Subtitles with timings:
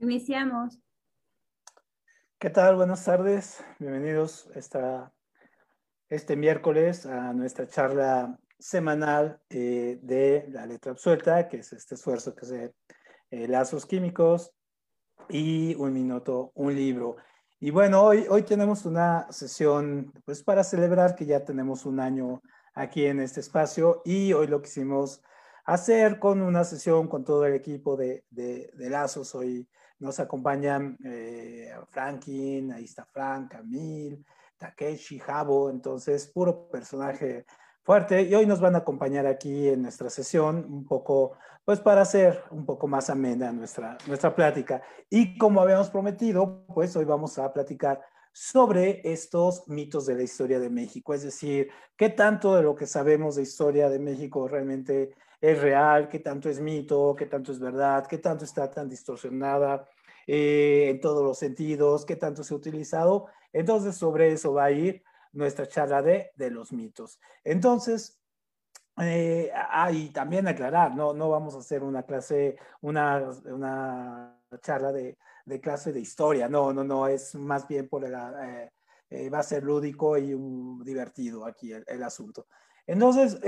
[0.00, 0.78] Iniciamos.
[2.38, 2.74] ¿Qué tal?
[2.74, 3.62] Buenas tardes.
[3.78, 5.12] Bienvenidos esta,
[6.08, 12.34] este miércoles a nuestra charla semanal eh, de la letra absuelta, que es este esfuerzo
[12.34, 12.74] que se
[13.30, 14.52] eh, lazos químicos
[15.28, 17.16] y un minuto, un libro.
[17.58, 22.40] Y bueno, hoy, hoy tenemos una sesión pues para celebrar que ya tenemos un año
[22.72, 25.22] aquí en este espacio y hoy lo quisimos
[25.66, 29.34] hacer con una sesión con todo el equipo de, de Lazos.
[29.34, 29.68] Hoy
[30.00, 34.24] nos acompañan eh, Franklin, ahí está Frank, Camil,
[34.58, 37.46] Takeshi, Jabo, entonces puro personaje
[37.82, 38.22] fuerte.
[38.22, 41.32] Y hoy nos van a acompañar aquí en nuestra sesión un poco,
[41.64, 44.82] pues para hacer un poco más amena nuestra, nuestra plática.
[45.08, 48.00] Y como habíamos prometido, pues hoy vamos a platicar
[48.32, 52.86] sobre estos mitos de la historia de México, es decir, qué tanto de lo que
[52.86, 57.58] sabemos de historia de México realmente es real, qué tanto es mito, qué tanto es
[57.58, 59.88] verdad, qué tanto está tan distorsionada
[60.26, 63.26] eh, en todos los sentidos, qué tanto se ha utilizado.
[63.52, 67.20] Entonces, sobre eso va a ir nuestra charla de, de los mitos.
[67.44, 68.20] Entonces,
[68.98, 74.92] eh, ah, y también aclarar, no, no vamos a hacer una clase, una, una charla
[74.92, 75.16] de,
[75.46, 78.70] de clase de historia, no, no, no, es más bien por el, eh,
[79.08, 82.46] eh, va a ser lúdico y un, divertido aquí el, asunto.
[82.86, 83.38] Entonces,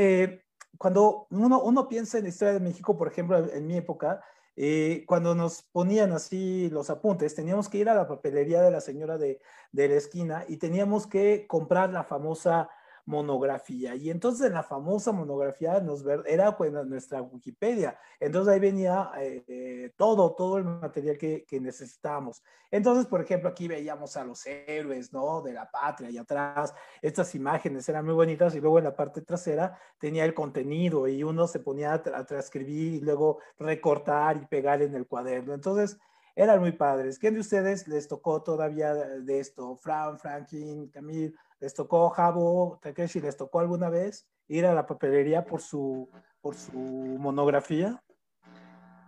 [0.78, 4.22] cuando uno, uno piensa en la historia de México, por ejemplo, en mi época,
[4.56, 8.80] eh, cuando nos ponían así los apuntes, teníamos que ir a la papelería de la
[8.80, 9.40] señora de,
[9.72, 12.68] de la esquina y teníamos que comprar la famosa
[13.04, 13.94] monografía.
[13.94, 17.98] Y entonces en la famosa monografía nos ver, era pues, nuestra Wikipedia.
[18.20, 22.42] Entonces ahí venía eh, todo, todo el material que, que, necesitábamos.
[22.70, 25.42] Entonces, por ejemplo, aquí veíamos a los héroes, ¿no?
[25.42, 26.74] De la patria y atrás.
[27.00, 31.22] Estas imágenes eran muy bonitas y luego en la parte trasera tenía el contenido y
[31.22, 35.54] uno se ponía a transcribir y luego recortar y pegar en el cuaderno.
[35.54, 35.98] Entonces,
[36.34, 37.18] eran muy padres.
[37.18, 39.76] ¿Quién de ustedes les tocó todavía de esto?
[39.76, 45.44] Fran, Franklin, Camil, ¿les tocó Jabo, Takeshi, les tocó alguna vez ir a la papelería
[45.44, 46.08] por su,
[46.40, 48.02] por su monografía?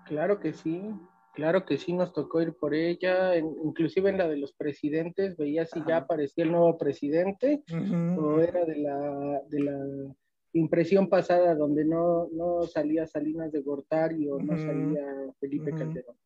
[0.07, 0.95] Claro que sí,
[1.33, 5.37] claro que sí nos tocó ir por ella, en, inclusive en la de los presidentes,
[5.37, 5.89] veía si Ajá.
[5.89, 8.19] ya aparecía el nuevo presidente, uh -huh.
[8.19, 10.15] o era de la, de la
[10.53, 14.45] impresión pasada donde no, no salía Salinas de Gortari o uh -huh.
[14.45, 15.05] no salía
[15.41, 15.79] Felipe uh -huh.
[15.79, 16.17] Calderón.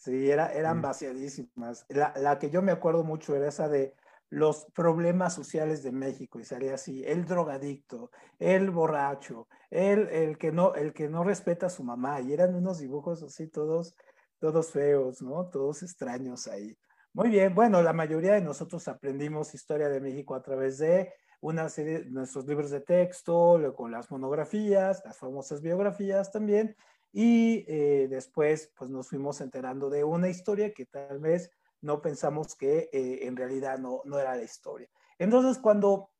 [0.00, 1.84] Sí, era, eran vaciadísimas.
[1.90, 3.94] La, la, que yo me acuerdo mucho era esa de
[4.30, 10.52] los problemas sociales de México y salía así, el drogadicto, el borracho, el, el, que,
[10.52, 13.94] no, el que no respeta a su mamá y eran unos dibujos así todos,
[14.38, 15.50] todos feos, ¿no?
[15.50, 16.74] Todos extraños ahí.
[17.12, 21.68] Muy bien, bueno, la mayoría de nosotros aprendimos historia de México a través de una
[21.68, 26.74] serie de nuestros libros de texto, con las monografías, las famosas biografías también,
[27.12, 31.50] y eh, después pues nos fuimos enterando de una historia que tal vez
[31.80, 34.88] no pensamos que eh, en realidad no, no era la historia.
[35.18, 36.10] Entonces cuando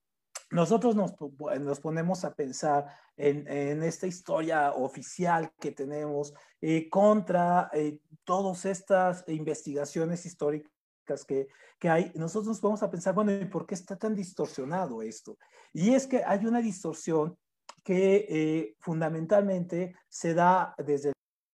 [0.50, 1.14] nosotros nos,
[1.60, 2.86] nos ponemos a pensar
[3.16, 11.48] en, en, esta historia oficial que tenemos eh, contra eh, todas estas investigaciones históricas que,
[11.78, 15.38] que, hay, nosotros nos vamos a pensar, bueno, ¿y por qué está tan distorsionado esto?
[15.72, 17.38] Y es que hay una distorsión
[17.90, 21.08] que eh, fundamentalmente se da desde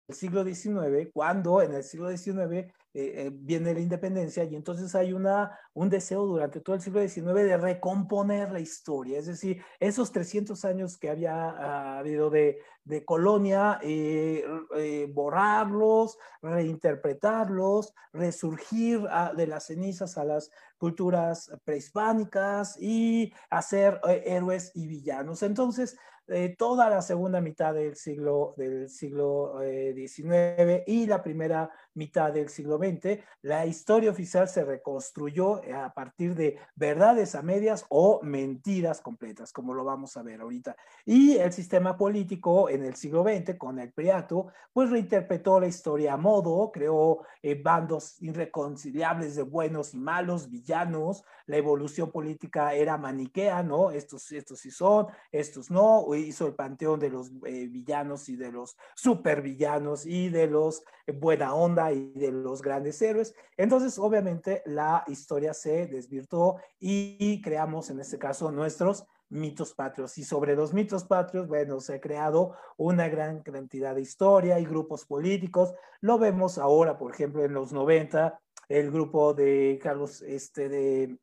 [0.06, 5.14] el siglo XIX, cuando en el siglo XIX eh, viene la independencia y entonces hay
[5.14, 10.12] una, un deseo durante todo el siglo XIX de recomponer la historia, es decir, esos
[10.12, 14.44] 300 años que había habido de, de colonia, eh,
[14.76, 24.22] eh, borrarlos, reinterpretarlos, resurgir a, de las cenizas a las culturas prehispánicas y hacer eh,
[24.26, 25.42] héroes y villanos.
[25.42, 25.98] Entonces,
[26.28, 32.32] eh, toda la segunda mitad del siglo, del siglo XIX eh, y la primera mitad
[32.32, 38.20] del siglo XX, la historia oficial se reconstruyó a partir de verdades a medias o
[38.22, 40.76] mentiras completas, como lo vamos a ver ahorita.
[41.04, 46.14] Y el sistema político en el siglo XX, con el Priato, pues reinterpretó la historia
[46.14, 52.98] a modo, creó eh, bandos irreconciliables de buenos y malos, villanos, la evolución política era
[52.98, 53.90] maniquea, ¿no?
[53.90, 58.52] Estos, estos sí son, estos no, hizo el panteón de los eh, villanos y de
[58.52, 63.34] los supervillanos y de los eh, buena onda y de los grandes héroes.
[63.56, 70.16] Entonces, obviamente, la historia se desvirtuó y, y creamos, en este caso, nuestros mitos patrios.
[70.18, 74.64] Y sobre los mitos patrios, bueno, se ha creado una gran cantidad de historia y
[74.64, 75.74] grupos políticos.
[76.00, 78.38] Lo vemos ahora, por ejemplo, en los 90,
[78.68, 81.18] el grupo de Carlos, este, de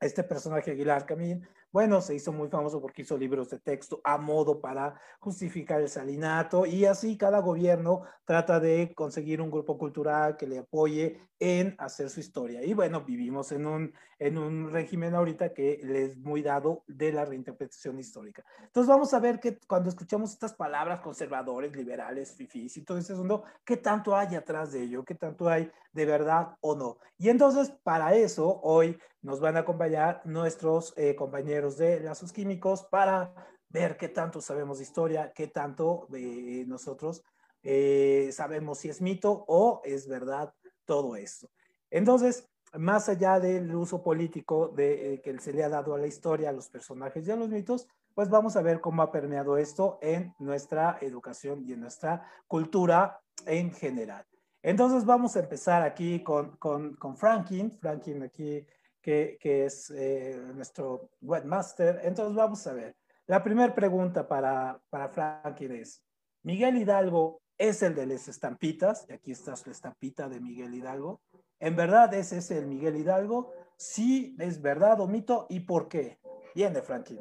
[0.00, 1.46] este personaje Aguilar Camín,
[1.76, 5.90] bueno, se hizo muy famoso porque hizo libros de texto a modo para justificar el
[5.90, 11.74] salinato y así cada gobierno trata de conseguir un grupo cultural que le apoye en
[11.76, 12.64] hacer su historia.
[12.64, 17.12] Y bueno, vivimos en un, en un régimen ahorita que le es muy dado de
[17.12, 18.44] la reinterpretación histórica.
[18.62, 23.14] Entonces vamos a ver que cuando escuchamos estas palabras conservadores, liberales, fifís y todo ese
[23.14, 25.04] mundo, ¿qué tanto hay atrás de ello?
[25.04, 26.98] ¿Qué tanto hay de verdad o no?
[27.18, 32.84] Y entonces para eso hoy nos van a acompañar nuestros eh, compañeros de lazos químicos
[32.84, 33.34] para
[33.68, 37.22] ver qué tanto sabemos de historia, qué tanto eh, nosotros
[37.62, 40.54] eh, sabemos si es mito o es verdad
[40.84, 41.50] todo esto.
[41.90, 46.50] Entonces, más allá del uso político de, que se le ha dado a la historia,
[46.50, 49.98] a los personajes y a los mitos, pues vamos a ver cómo ha permeado esto
[50.02, 54.24] en nuestra educación y en nuestra cultura en general.
[54.62, 57.70] Entonces vamos a empezar aquí con, con, con Franklin.
[57.70, 58.66] Franklin aquí
[59.06, 62.00] que, es eh, nuestro webmaster.
[62.02, 62.96] Entonces vamos a ver.
[63.26, 66.02] La primera pregunta para, para Franklin es,
[66.42, 69.06] ¿Miguel Hidalgo es el de las estampitas?
[69.08, 71.20] Y aquí está su estampita de Miguel Hidalgo.
[71.58, 73.52] ¿En verdad es ese el Miguel Hidalgo?
[73.76, 76.18] Sí, es verdad o mito, ¿y por qué?
[76.54, 77.20] Viene, Franklin.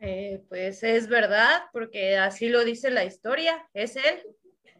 [0.00, 4.22] Eh, pues es verdad, porque así lo dice la historia, es él.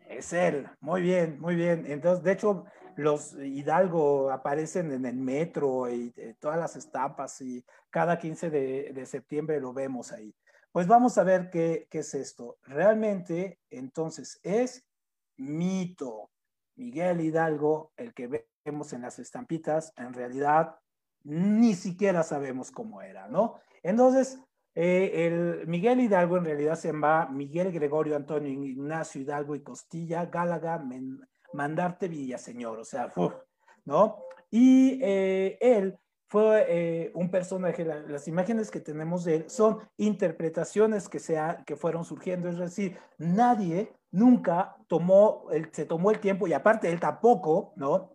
[0.08, 1.84] Es él, muy bien, muy bien.
[1.86, 2.64] Entonces, de hecho,
[2.96, 9.06] los Hidalgo aparecen en el metro y eh, todas las estampas y cada 15 de,
[9.06, 10.34] septiembre lo vemos ahí.
[10.70, 12.58] Pues vamos a ver qué, qué es esto.
[12.62, 14.84] Realmente, entonces, es
[15.36, 16.30] mito.
[16.78, 20.76] Miguel Hidalgo, el que vemos en las estampitas, en realidad
[21.24, 23.56] ni siquiera sabemos cómo era, ¿no?
[23.82, 24.38] Entonces,
[24.74, 30.26] eh, el Miguel Hidalgo en realidad se llama Miguel Gregorio Antonio Ignacio Hidalgo y Costilla,
[30.26, 30.82] Gálaga,
[31.52, 33.12] mandarte Villaseñor, o sea,
[33.84, 34.22] ¿no?
[34.50, 35.98] Y eh, él
[36.28, 41.74] fue eh, un personaje, las imágenes que tenemos de él son interpretaciones que, sea, que
[41.74, 47.00] fueron surgiendo, es decir, nadie nunca tomó, el, se tomó el tiempo, y aparte él
[47.00, 48.14] tampoco, ¿no?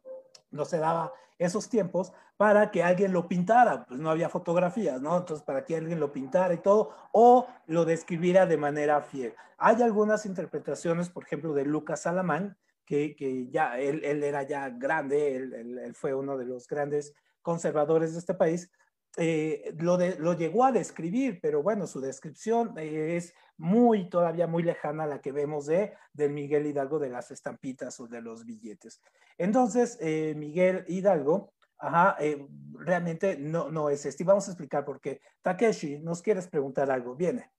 [0.52, 5.18] No se daba esos tiempos para que alguien lo pintara, pues no había fotografías, ¿no?
[5.18, 9.34] Entonces, para que alguien lo pintara y todo, o lo describiera de manera fiel.
[9.58, 15.96] Hay algunas interpretaciones, por ejemplo, de Lucas Alamán, que, ya él, era ya grande, él,
[15.96, 18.70] fue uno de los grandes conservadores de este país,
[19.18, 25.04] eh, lo, lo llegó a describir, pero bueno, su descripción es muy, todavía muy lejana
[25.04, 29.02] a la que vemos de del Miguel Hidalgo de las estampitas o de los billetes.
[29.38, 34.24] Entonces, eh, Miguel Hidalgo, ajá, eh, realmente no, no es este.
[34.24, 35.22] Y vamos a explicar por qué.
[35.42, 37.16] Takeshi, ¿nos quieres preguntar algo?
[37.16, 37.52] Viene.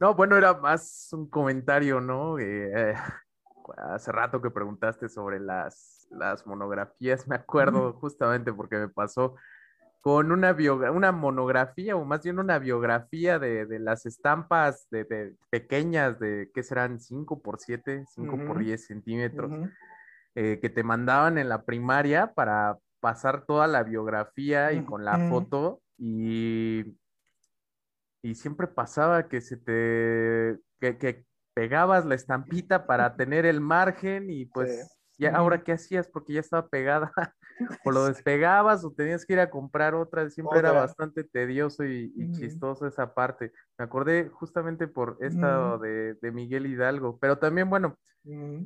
[0.00, 2.36] No, bueno, era más un comentario, ¿no?
[3.76, 9.34] hace rato que preguntaste sobre las, las monografías, me acuerdo justamente porque me pasó
[10.08, 10.56] con una,
[10.90, 16.62] una monografía o más bien una biografía de, de las estampas de, pequeñas de, ¿qué
[16.62, 16.98] serán?
[16.98, 19.52] 5 por 7, 5 por 10 centímetros,
[20.34, 25.28] eh, que te mandaban en la primaria para pasar toda la biografía y con la
[25.28, 26.96] foto y,
[28.22, 34.30] y siempre pasaba que se te, que, que pegabas la estampita para tener el margen
[34.30, 34.88] y pues
[35.18, 37.12] ya ahora qué hacías porque ya estaba pegada
[37.84, 42.12] o lo despegabas o tenías que ir a comprar otra, siempre era bastante tedioso y,
[42.32, 43.52] chistoso esa parte.
[43.78, 47.96] Me acordé justamente por esta de, Miguel Hidalgo, pero también bueno,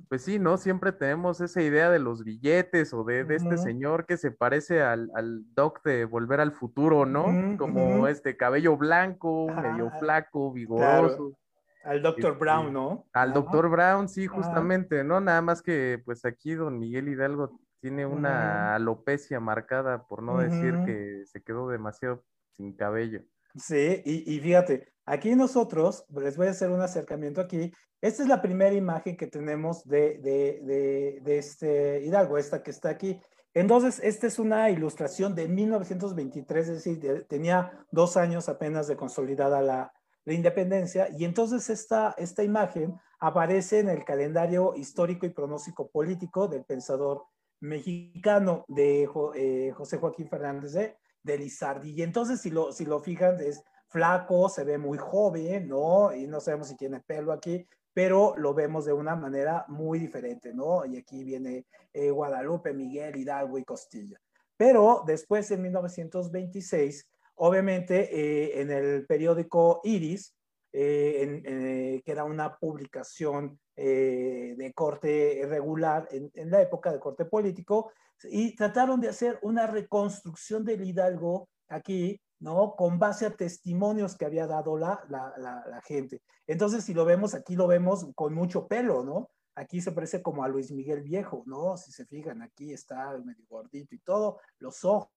[0.08, 0.56] pues sí, ¿no?
[0.56, 5.10] Siempre tenemos esa idea de los billetes o de, este señor que se parece al,
[5.54, 7.56] Doc de Volver al Futuro, ¿no?
[7.56, 11.36] Como este cabello blanco, medio flaco, vigoroso.
[11.84, 13.06] Al doctor Brown, este, ¿no?
[13.12, 15.20] Al doctor Brown, sí, justamente, ¿no?
[15.20, 20.72] Nada más que pues aquí don Miguel Hidalgo tiene una alopecia marcada, por no decir
[20.86, 22.22] que se quedó demasiado
[22.56, 23.22] sin cabello.
[23.56, 27.72] Sí, y, fíjate, aquí nosotros, les voy a hacer un acercamiento aquí.
[28.00, 32.88] Esta es la primera imagen que tenemos de, de, de, este Hidalgo, esta que está
[32.90, 33.20] aquí.
[33.52, 39.60] Entonces, esta es una ilustración de 1923, es decir, tenía dos años apenas de consolidada
[39.60, 39.92] la,
[40.24, 46.48] la independencia y entonces esta, esta imagen aparece en el calendario histórico y pronóstico político
[46.48, 47.24] del pensador
[47.62, 51.92] mexicano de eh, José Joaquín Fernández de, de, Lizardi.
[51.92, 56.14] Y entonces si lo, si lo fijan es flaco, se ve muy joven, ¿no?
[56.14, 60.52] Y no sabemos si tiene pelo aquí, pero lo vemos de una manera muy diferente,
[60.52, 60.84] ¿no?
[60.84, 64.20] Y aquí viene eh, Guadalupe, Miguel, Hidalgo y Costilla.
[64.56, 67.08] Pero después, en 1926,
[67.44, 70.34] Obviamente, eh, en el periódico Iris,
[70.72, 77.92] eh, una publicación de corte regular en, la época de corte político,
[78.24, 82.74] y trataron de hacer una reconstrucción del Hidalgo aquí, ¿no?
[82.76, 86.22] Con base a testimonios que había dado la, la, la, gente.
[86.46, 89.30] Entonces, si lo vemos, aquí lo vemos con mucho pelo, ¿no?
[89.54, 91.76] Aquí se parece como a Luis Miguel Viejo, ¿no?
[91.76, 95.10] Si se fijan, aquí está medio gordito y todo, los ojos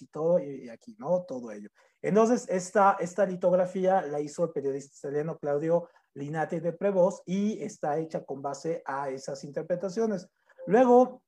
[0.00, 1.22] y todo, y, aquí, ¿no?
[1.24, 1.70] Todo ello.
[2.02, 7.98] Entonces, esta, esta litografía la hizo el periodista italiano Claudio Linate de Prevost y está
[7.98, 10.28] hecha con base a esas interpretaciones.
[10.66, 11.22] Luego,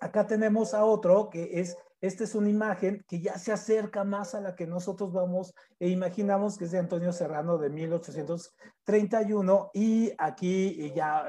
[0.00, 4.34] acá tenemos a otro que es, esta es una imagen que ya se acerca más
[4.34, 10.12] a la que nosotros vamos e imaginamos que es de Antonio Serrano de 1831 y
[10.18, 11.26] aquí ya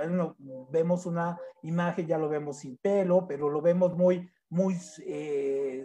[0.70, 5.82] vemos una imagen, ya lo vemos sin pelo, pero lo vemos muy, muy eh,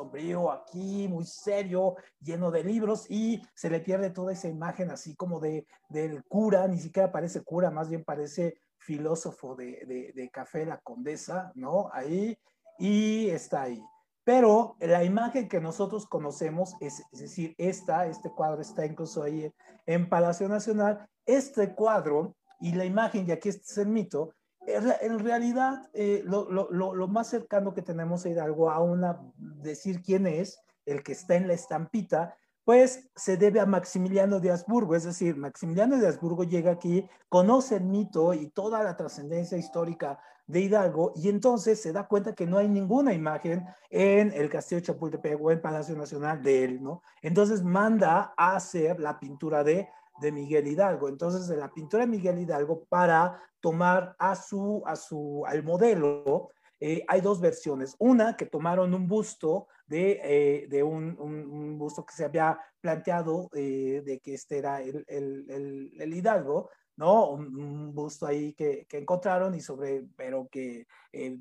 [0.00, 5.14] sombrío aquí, muy serio, lleno de libros y se le pierde toda esa imagen así
[5.14, 10.64] como de del cura, ni siquiera parece cura, más bien parece filósofo de, de, Café
[10.64, 11.90] La Condesa, ¿no?
[11.92, 12.38] Ahí,
[12.78, 13.82] y está ahí.
[14.24, 19.52] Pero la imagen que nosotros conocemos, es, es decir, esta, este cuadro está incluso ahí
[19.84, 24.32] en Palacio Nacional, este cuadro y la imagen, y aquí este es el mito,
[24.74, 30.60] en realidad, eh, lo, más cercano que tenemos a Hidalgo a una, decir quién es
[30.86, 35.36] el que está en la estampita, pues se debe a Maximiliano de Habsburgo, es decir,
[35.36, 41.12] Maximiliano de Habsburgo llega aquí, conoce el mito y toda la trascendencia histórica de Hidalgo
[41.16, 45.50] y entonces se da cuenta que no hay ninguna imagen en el Castillo Chapultepec o
[45.50, 47.02] en Palacio Nacional de él, ¿no?
[47.22, 49.88] Entonces manda a hacer la pintura de
[50.20, 51.08] de Miguel Hidalgo.
[51.08, 56.50] Entonces, de la pintura de Miguel Hidalgo, para tomar a su, a su, al modelo,
[56.80, 57.94] eh, hay dos versiones.
[57.98, 63.50] Una que tomaron un busto de, eh, de un, un, busto que se había planteado
[63.54, 67.32] eh, de que este era el, el, Hidalgo, ¿no?
[67.32, 70.86] Un, busto ahí que, que, encontraron y sobre, pero que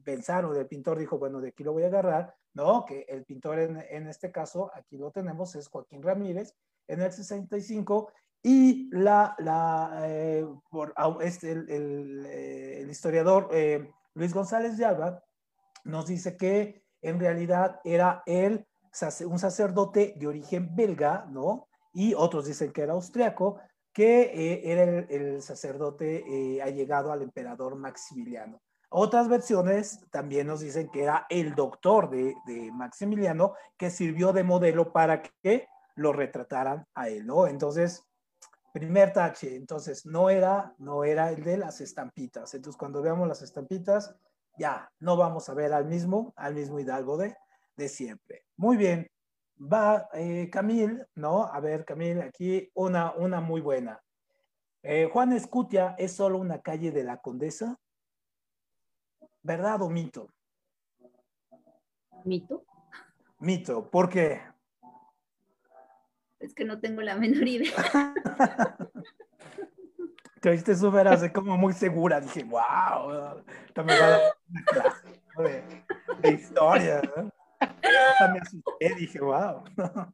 [0.04, 2.84] pensaron, el pintor dijo, bueno, de aquí lo voy a agarrar, ¿no?
[2.84, 6.54] Que el pintor en, en este caso, aquí lo tenemos, es Joaquín Ramírez,
[6.88, 15.22] en el 65 y la, la eh, eh, el historiador eh, Luis González de Alba
[15.84, 18.66] nos dice que en realidad era él
[19.26, 21.68] un sacerdote de origen belga, ¿no?
[21.94, 23.60] Y otros dicen que era austriaco,
[23.94, 28.62] que era el, el sacerdote allegado al emperador Maximiliano.
[28.90, 34.44] Otras versiones también nos dicen que era el doctor de, de Maximiliano que sirvió de
[34.44, 37.46] modelo para que lo retrataran a él, ¿no?
[37.46, 38.09] Entonces,
[38.74, 42.54] Primer tache, entonces no era, no era el de las estampitas.
[42.54, 44.16] Entonces cuando veamos las estampitas,
[44.58, 47.36] ya no vamos a ver al mismo, al mismo Hidalgo de,
[47.76, 48.46] de siempre.
[48.58, 49.10] Muy bien,
[49.60, 51.46] va eh, Camil, ¿no?
[51.46, 54.02] A ver, Camil, aquí una, una muy buena.
[54.84, 57.78] Eh, Juan Escutia es solo una calle de la Condesa.
[59.42, 60.30] ¿Verdad o mito?
[62.24, 62.66] Mito.
[63.40, 64.42] Mito, ¿por qué?
[66.40, 67.72] Es que no tengo la menor idea.
[70.42, 72.22] Te viste súper así como muy segura.
[72.22, 73.44] Dije, wow,
[73.74, 75.22] también va a dar una clase
[76.22, 77.02] de, historia.
[78.20, 79.66] También asusté, dije, wow.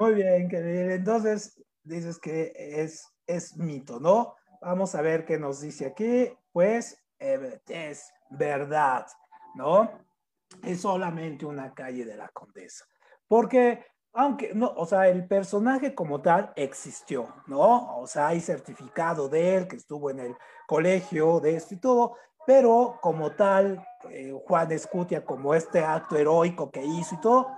[0.00, 0.90] Muy bien, querido.
[0.90, 4.36] Entonces, dices que es, es mito, ¿no?
[4.60, 6.32] Vamos a ver qué nos dice aquí.
[6.52, 9.06] Pues es verdad,
[9.56, 9.90] ¿no?
[10.62, 12.84] Es solamente una calle de la Condesa.
[13.26, 17.98] Porque aunque no, o sea, el personaje como tal existió, ¿no?
[17.98, 20.36] O sea, hay certificado de él que estuvo en el
[20.66, 26.70] colegio de esto y todo, pero como tal, eh, Juan Escutia, como este acto heroico
[26.70, 27.48] que hizo y todo,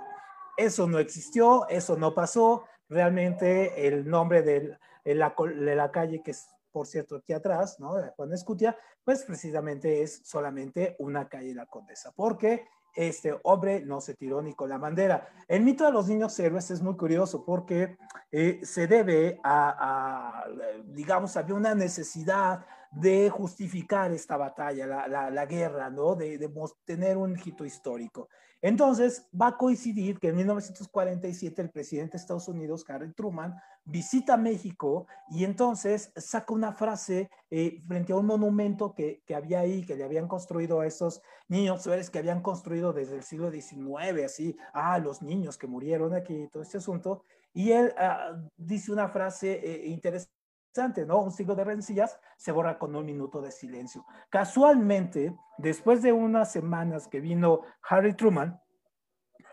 [0.57, 2.65] eso no existió, eso no pasó.
[2.89, 7.95] Realmente el nombre de la, de la calle, que es por cierto aquí atrás, ¿no?
[8.17, 14.01] Juan Escutia, pues precisamente es solamente una calle de la Condesa, porque este hombre no
[14.01, 15.29] se tiró ni con la bandera.
[15.49, 17.97] El mito de los niños héroes es muy curioso porque
[18.31, 20.45] eh, se debe a,
[20.87, 26.15] digamos, había una necesidad de justificar esta batalla, la, la, guerra, ¿no?
[26.15, 26.51] De, de,
[26.85, 28.29] tener un hito histórico.
[28.63, 34.37] Entonces, va a coincidir que en 1947 el presidente de Estados Unidos, Harry Truman, visita
[34.37, 39.85] México y entonces saca una frase eh, frente a un monumento que, que, había ahí,
[39.85, 44.25] que le habían construido a esos niños héroes que habían construido desde el siglo XIX,
[44.25, 47.25] así, ah, los niños que murieron aquí, todo este asunto.
[47.53, 50.42] Y él ah, dice una frase eh, interesante
[51.07, 51.21] ¿no?
[51.21, 54.07] Un siglo de rencillas se borra con un minuto de silencio.
[54.31, 58.61] Casualmente, después de unas semanas que vino Harry Truman,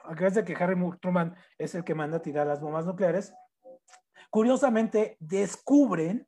[0.03, 3.33] acuérdense que Harry Truman es el que manda a tirar las bombas nucleares,
[4.29, 6.27] curiosamente descubren,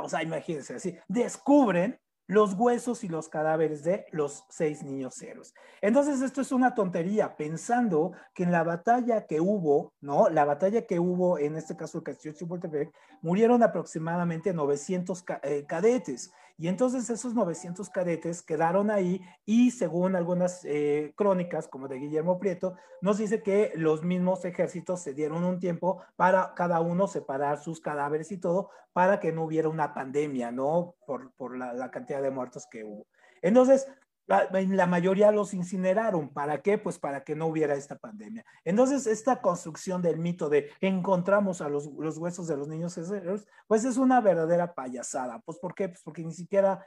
[0.00, 5.54] o sea, imagínense así, descubren los huesos y los cadáveres de los seis niños héroes.
[5.80, 10.28] Entonces, esto es una tontería, pensando que en la batalla que hubo, ¿no?
[10.30, 16.32] La batalla que hubo, en este caso de Castillo Chapultepec, murieron aproximadamente 900 eh, cadetes.
[16.56, 22.38] Y entonces esos 900 cadetes quedaron ahí y según algunas eh, crónicas, como de Guillermo
[22.38, 27.58] Prieto, nos dice que los mismos ejércitos se dieron un tiempo para cada uno separar
[27.58, 30.94] sus cadáveres y todo para que no hubiera una pandemia, ¿no?
[31.06, 33.06] Por, por la, la cantidad de muertos que hubo.
[33.42, 33.88] Entonces,
[34.26, 36.28] la, mayoría los incineraron.
[36.30, 36.78] ¿Para qué?
[36.78, 38.44] Pues para que no hubiera esta pandemia.
[38.64, 42.98] Entonces, esta construcción del mito de encontramos a los, los huesos de los niños,
[43.66, 45.40] pues es una verdadera payasada.
[45.40, 45.88] Pues ¿por qué?
[45.88, 46.84] Pues porque ni siquiera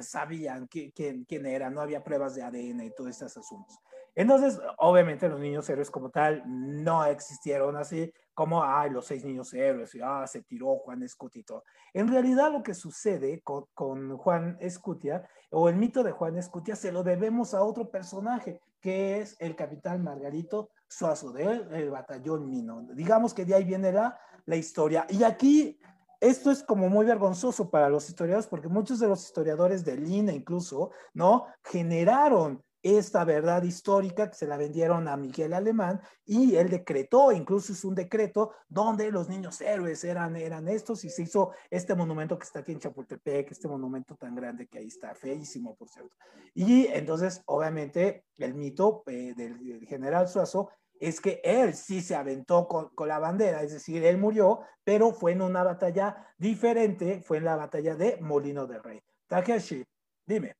[0.00, 0.92] sabían quién,
[1.24, 3.78] quién era, no había pruebas de ADN y todos estos asuntos.
[4.16, 9.52] Entonces, obviamente los niños héroes como tal no existieron así como, ay, los seis niños
[9.52, 11.64] héroes, y, ah, se tiró Juan Escutito.
[11.92, 16.92] En realidad lo que sucede con, Juan Escutia, o el mito de Juan Escutia, se
[16.92, 22.82] lo debemos a otro personaje, que es el capitán Margarito Suazo, del el batallón Mino.
[22.94, 25.06] Digamos que de ahí viene la, la historia.
[25.08, 25.78] Y aquí
[26.20, 30.32] esto es como muy vergonzoso para los historiadores, porque muchos de los historiadores de Lina
[30.32, 31.46] incluso, ¿no?
[31.62, 37.72] Generaron esta verdad histórica que se la vendieron a Miguel Alemán y él decretó, incluso
[37.72, 42.38] es un decreto donde los niños héroes eran, eran estos y se hizo este monumento
[42.38, 46.14] que está aquí en Chapultepec, este monumento tan grande que ahí está, feísimo por cierto.
[46.54, 52.68] Y entonces, obviamente, el mito eh, del, general Suazo es que él sí se aventó
[52.68, 57.38] con, con, la bandera, es decir, él murió, pero fue en una batalla diferente, fue
[57.38, 59.02] en la batalla de Molino del Rey.
[59.26, 59.84] Takeshi,
[60.24, 60.56] dime.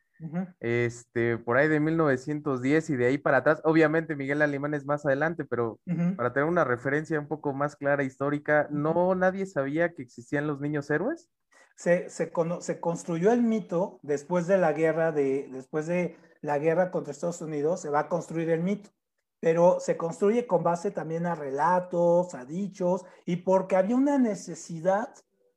[0.60, 5.06] este, por ahí de 1910 y de ahí para atrás, obviamente Miguel Alemán es más
[5.06, 5.80] adelante, pero
[6.16, 10.60] para tener una referencia un poco más clara histórica, ¿no nadie sabía que existían los
[10.60, 11.30] niños héroes?
[11.76, 16.90] Se, se, se construyó el mito después de la guerra de, después de la guerra
[16.90, 18.90] contra Estados Unidos, se va a construir el mito
[19.40, 25.12] pero se construye con base también a relatos, a dichos, y porque había una necesidad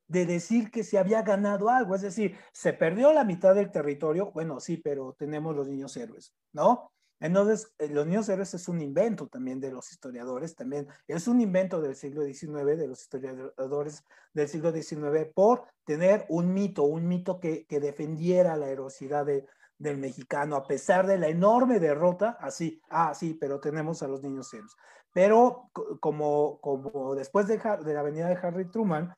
[0.07, 4.31] de decir que se había ganado algo, es decir, se perdió la mitad del territorio,
[4.31, 6.91] bueno, sí, pero tenemos los niños héroes, ¿no?
[7.21, 11.41] Entonces, eh, los niños héroes es un invento también de los historiadores, también es un
[11.41, 17.07] invento del siglo XIX, de los historiadores del siglo XIX, por tener un mito, un
[17.07, 19.45] mito que, que defendiera la heroicidad de,
[19.79, 24.21] del mexicano, a pesar de la enorme derrota, así, ah, sí, pero tenemos a los
[24.21, 24.75] niños héroes.
[25.13, 29.15] Pero como, como después de, de la avenida de Harry Truman,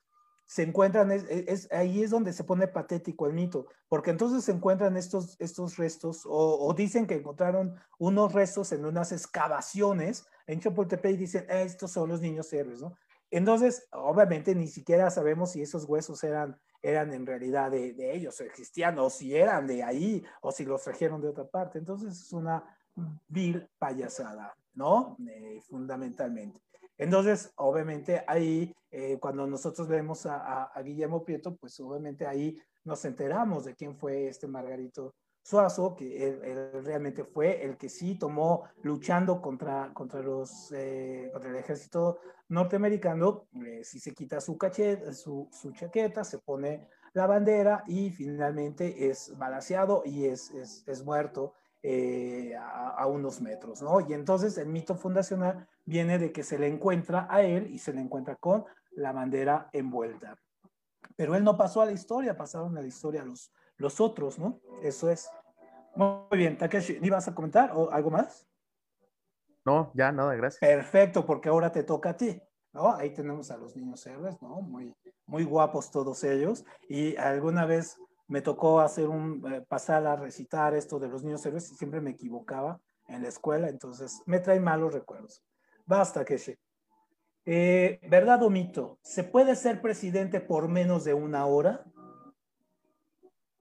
[0.51, 4.97] se encuentran, es, ahí es donde se pone patético el mito, porque entonces se encuentran
[4.97, 11.17] estos, estos restos, o, dicen que encontraron unos restos en unas excavaciones en Chapultepec y
[11.17, 12.97] dicen, estos son los niños héroes, ¿no?
[13.31, 18.97] Entonces, obviamente, ni siquiera sabemos si esos huesos eran eran en realidad de, ellos, existían,
[18.99, 21.79] o si eran de ahí, o si los trajeron de otra parte.
[21.79, 22.63] Entonces es una
[23.27, 25.17] vil payasada, ¿no?
[25.27, 26.59] Eh, fundamentalmente.
[26.97, 33.03] Entonces, obviamente ahí, eh, cuando nosotros vemos a, a, Guillermo Prieto, pues obviamente ahí nos
[33.05, 38.63] enteramos de quién fue este Margarito Suazo, que él, realmente fue el que sí tomó
[38.83, 45.11] luchando contra, contra, los, eh, contra el ejército norteamericano, eh, sí se quita su, cachet,
[45.13, 51.03] su, su, chaqueta, se pone la bandera y finalmente es balaseado y es, es, es
[51.03, 53.99] muerto eh, a, a, unos metros, ¿no?
[53.99, 57.93] Y entonces el mito fundacional viene de que se le encuentra a él y se
[57.93, 60.37] le encuentra con la bandera envuelta.
[61.15, 64.59] Pero él no pasó a la historia, pasaron a la historia los, los otros, ¿no?
[64.81, 65.29] Eso es.
[65.95, 68.47] Muy bien, Takeshi, ¿ibas a comentar o algo más?
[69.65, 70.59] No, ya nada, gracias.
[70.59, 72.41] Perfecto, porque ahora te toca a ti,
[72.71, 72.93] ¿no?
[72.95, 74.61] Ahí tenemos a los niños héroes, ¿no?
[74.61, 76.65] Muy, muy guapos todos ellos.
[76.87, 81.45] Y alguna vez me tocó hacer un, eh, pasar a recitar esto de los niños
[81.45, 85.43] héroes y siempre me equivocaba en la escuela, entonces me trae malos recuerdos.
[85.85, 86.55] Basta, Takeshi.
[87.45, 88.99] Eh, ¿Verdad o mito?
[89.01, 91.83] ¿Se puede ser presidente por menos de una hora?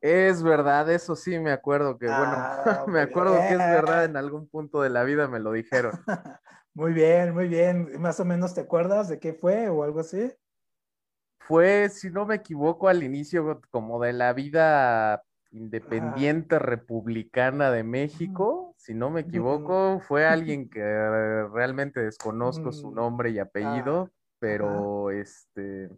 [0.01, 4.17] Es verdad, eso sí me acuerdo que, bueno, ah, me acuerdo que es verdad, en
[4.17, 5.93] algún punto de la vida me lo dijeron.
[6.75, 8.01] muy bien, muy bien.
[8.01, 10.33] Más o menos te acuerdas de qué fue o algo así?
[11.41, 18.75] Fue, si no me equivoco, al inicio como de la vida independiente republicana de México,
[18.79, 20.81] si no me equivoco, fue alguien que
[21.53, 22.95] realmente desconozco su mm.
[22.95, 25.91] nombre y apellido, ah, pero este,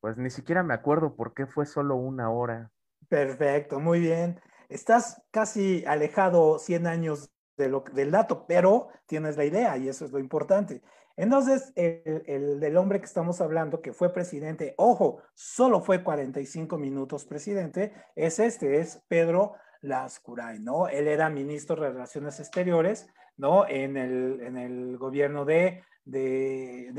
[0.00, 2.70] pues ni siquiera me acuerdo por qué fue solo una hora.
[3.12, 4.40] Perfecto, muy bien.
[4.70, 10.18] Estás casi alejado 100 años del dato, pero tienes la idea y eso es lo
[10.18, 10.80] importante.
[11.14, 17.26] Entonces, el, del hombre que estamos hablando, que fue presidente, ojo, solo fue 45 minutos
[17.26, 20.88] presidente, es este, es Pedro Lascuray, ¿no?
[20.88, 23.68] Él era ministro de Relaciones Exteriores, ¿no?
[23.68, 25.84] En el, el gobierno de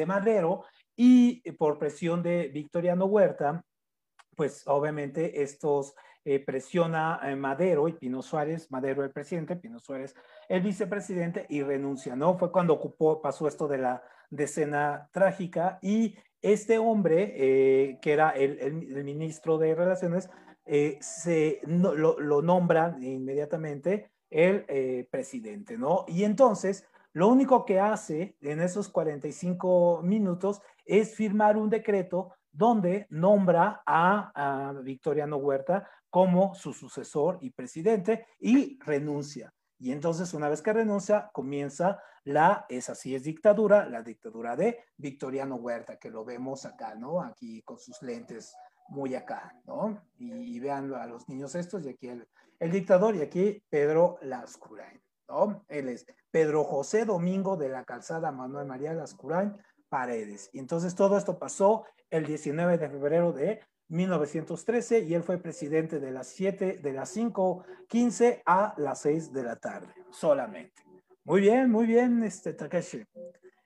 [0.06, 0.64] Madero
[0.96, 3.66] y por presión de Victoriano Huerta,
[4.36, 10.16] pues obviamente estos eh, presiona a Madero y Pino Suárez, Madero el presidente, Pino Suárez
[10.48, 12.38] el vicepresidente y renuncia, ¿no?
[12.38, 18.32] Fue cuando ocupó, pasó esto de la decena trágica y este hombre, eh, que era
[18.32, 20.30] el, ministro de Relaciones,
[20.66, 26.06] eh, se, lo, lo, nombra inmediatamente el presidente, ¿no?
[26.08, 33.08] Y entonces, lo único que hace en esos 45 minutos es firmar un decreto donde
[33.10, 39.52] nombra a, Victoriano Huerta como su sucesor y presidente y renuncia.
[39.80, 44.80] Y entonces, una vez que renuncia, comienza la, es así es dictadura, la dictadura de
[44.96, 47.22] Victoriano Huerta, que lo vemos acá, ¿no?
[47.22, 48.56] Aquí con sus lentes
[48.90, 50.02] muy acá, ¿no?
[50.18, 52.28] Y, vean a los niños estos, y aquí el,
[52.60, 55.66] el dictador, y aquí Pedro Lascurain, ¿no?
[55.68, 59.58] Él es Pedro José Domingo de la Calzada Manuel María Lascurain
[59.94, 60.50] Paredes.
[60.54, 66.00] Y entonces todo esto pasó el 19 de febrero de 1913 y él fue presidente
[66.00, 70.82] de las 7, de las 5.15 a las 6 de la tarde, solamente.
[71.26, 73.06] Muy bien, muy bien, este Takeshi.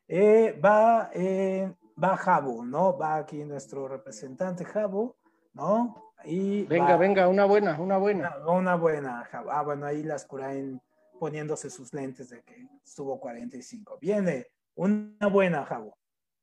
[0.09, 2.97] Eh, va, eh, va Jabu, ¿no?
[2.97, 5.15] Va aquí nuestro representante Jabu,
[5.53, 6.11] ¿no?
[6.25, 8.35] Y venga, venga, una buena, una buena.
[8.45, 9.49] Una, buena, Jabu.
[9.49, 10.81] Ah, bueno, ahí las Curain
[11.21, 13.97] poniéndose sus lentes de que estuvo 45.
[14.01, 15.93] Viene una buena, Jabu.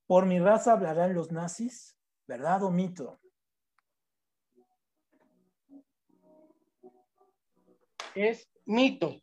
[0.06, 3.20] Por mi raza hablarán los nazis, ¿verdad o mito?
[8.14, 9.16] Es mito.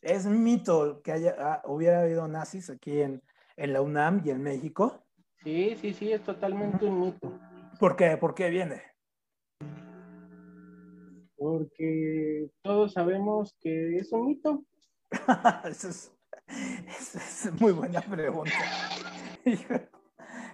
[0.00, 3.22] Es mito que haya, ah, hubiera habido nazis aquí en,
[3.56, 5.04] en, la UNAM y en México.
[5.42, 7.38] Sí, sí, sí, es totalmente un mito.
[7.78, 8.16] ¿Por qué?
[8.16, 8.82] ¿Por qué viene?
[11.36, 14.64] Porque todos sabemos que es un mito.
[15.64, 16.12] Esa es,
[16.46, 18.52] es, muy buena pregunta.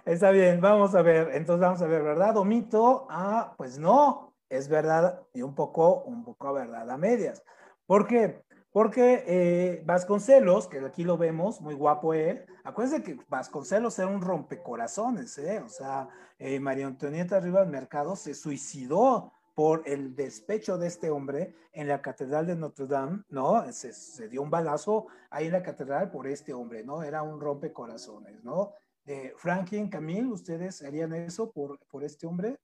[0.07, 1.31] Está bien, vamos a ver.
[1.33, 3.07] Entonces vamos a ver, ¿verdad o mito?
[3.09, 7.43] Ah, pues no, es verdad y un poco, un poco verdad a medias.
[7.85, 8.41] ¿Por qué?
[8.71, 14.21] Porque eh, Vasconcelos, que aquí lo vemos, muy guapo él, acuérdense que Vasconcelos era un
[14.21, 15.59] rompecorazones, ¿eh?
[15.59, 16.07] O sea,
[16.39, 22.01] eh, María Antonieta Rivas Mercado se suicidó por el despecho de este hombre en la
[22.01, 23.69] Catedral de Notre Dame, ¿no?
[23.73, 27.03] Se, se dio un balazo ahí en la catedral por este hombre, ¿no?
[27.03, 28.71] Era un rompecorazones, ¿no?
[29.09, 32.59] Eh, Franklin, Camille, ¿ustedes harían eso por, por este hombre?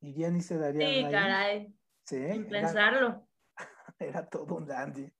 [0.00, 0.90] ¿Irían y se darían?
[0.90, 1.74] Sí, caray.
[2.06, 2.32] Sí.
[2.32, 3.28] Sin pensarlo.
[3.98, 5.12] Era todo un dandy.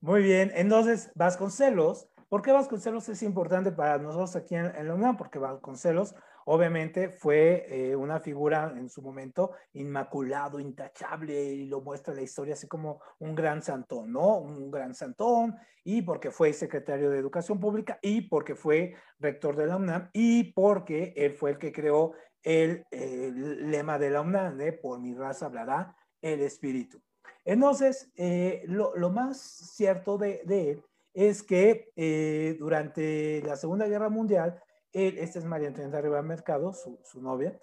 [0.00, 4.94] Muy bien, entonces Vasconcelos, ¿por qué Vasconcelos es importante para nosotros aquí en, en la
[4.94, 5.18] UNAM?
[5.18, 6.14] Porque Vasconcelos
[6.46, 12.54] Obviamente fue eh, una figura en su momento inmaculado, intachable, y lo muestra la historia
[12.54, 14.38] así como un gran santón, ¿no?
[14.38, 19.66] Un gran santón, y porque fue secretario de Educación Pública, y porque fue rector de
[19.66, 24.72] la UNAM, y porque él fue el que creó el, lema de la UNAM, de
[24.72, 27.00] por mi raza hablará el espíritu.
[27.44, 34.62] Entonces, eh, lo, más cierto de, él es que eh, durante la Segunda Guerra Mundial,
[34.92, 37.58] él, esta es María Antonieta Rivera Mercado, su, su novia,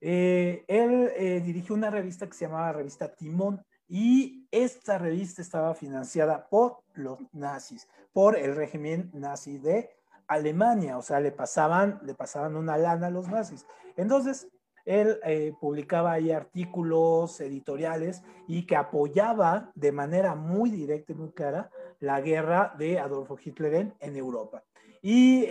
[0.00, 5.74] eh, él eh, dirigió una revista que se llamaba Revista Timón y esta revista estaba
[5.74, 9.90] financiada por los nazis, por el régimen nazi de
[10.26, 13.66] Alemania, o sea, le pasaban, le pasaban una lana a los nazis.
[13.96, 14.48] Entonces,
[14.86, 21.32] él eh, publicaba ahí artículos editoriales y que apoyaba de manera muy directa y muy
[21.32, 24.64] clara la guerra de Adolfo Hitler en, en Europa.
[25.02, 25.44] Y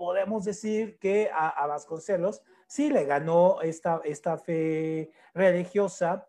[0.00, 6.26] podemos decir que a, Vasconcelos sí le ganó esta, esta fe religiosa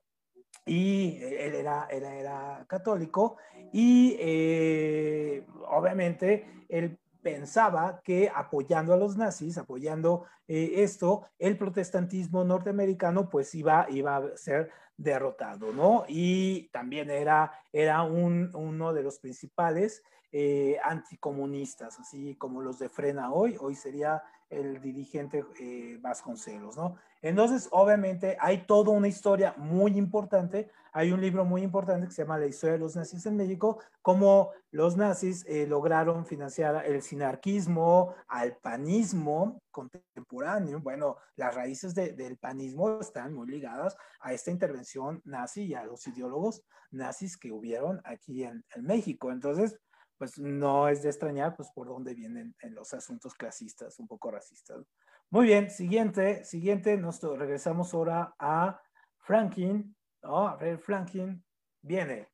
[0.66, 3.38] y él era, era católico
[3.72, 12.44] y eh, obviamente él pensaba que apoyando a los nazis, apoyando eh, esto, el protestantismo
[12.44, 16.04] norteamericano pues iba, iba a ser derrotado, ¿no?
[16.10, 22.90] Y también era, era un, uno de los principales eh, anticomunistas, así como los de
[22.90, 26.98] Frena hoy, hoy sería el dirigente eh, Vasconcelos, ¿no?
[27.22, 30.70] Entonces, obviamente, hay toda una historia muy importante.
[30.92, 33.80] Hay un libro muy importante que se llama La historia de los nazis en México,
[34.02, 40.80] cómo los nazis eh, lograron financiar el sinarquismo, al panismo contemporáneo.
[40.82, 46.06] Bueno, las raíces del panismo están muy ligadas a esta intervención nazi y a los
[46.08, 49.32] ideólogos nazis que hubieron aquí en, en México.
[49.32, 49.80] Entonces,
[50.22, 54.30] pues no es de extrañar, pues por dónde vienen en los asuntos clasistas, un poco
[54.30, 54.86] racistas.
[55.32, 58.80] Muy bien, siguiente, siguiente, nos regresamos ahora a
[59.18, 60.60] Franklin, ¿no?
[60.78, 61.44] Franklin,
[61.82, 62.30] viene.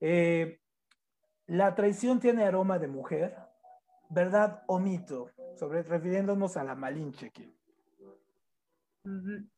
[0.00, 0.60] Eh,
[1.46, 3.36] la traición tiene aroma de mujer,
[4.08, 5.30] ¿verdad o mito?
[5.54, 7.56] Sobre, refiriéndonos a la Malinche aquí.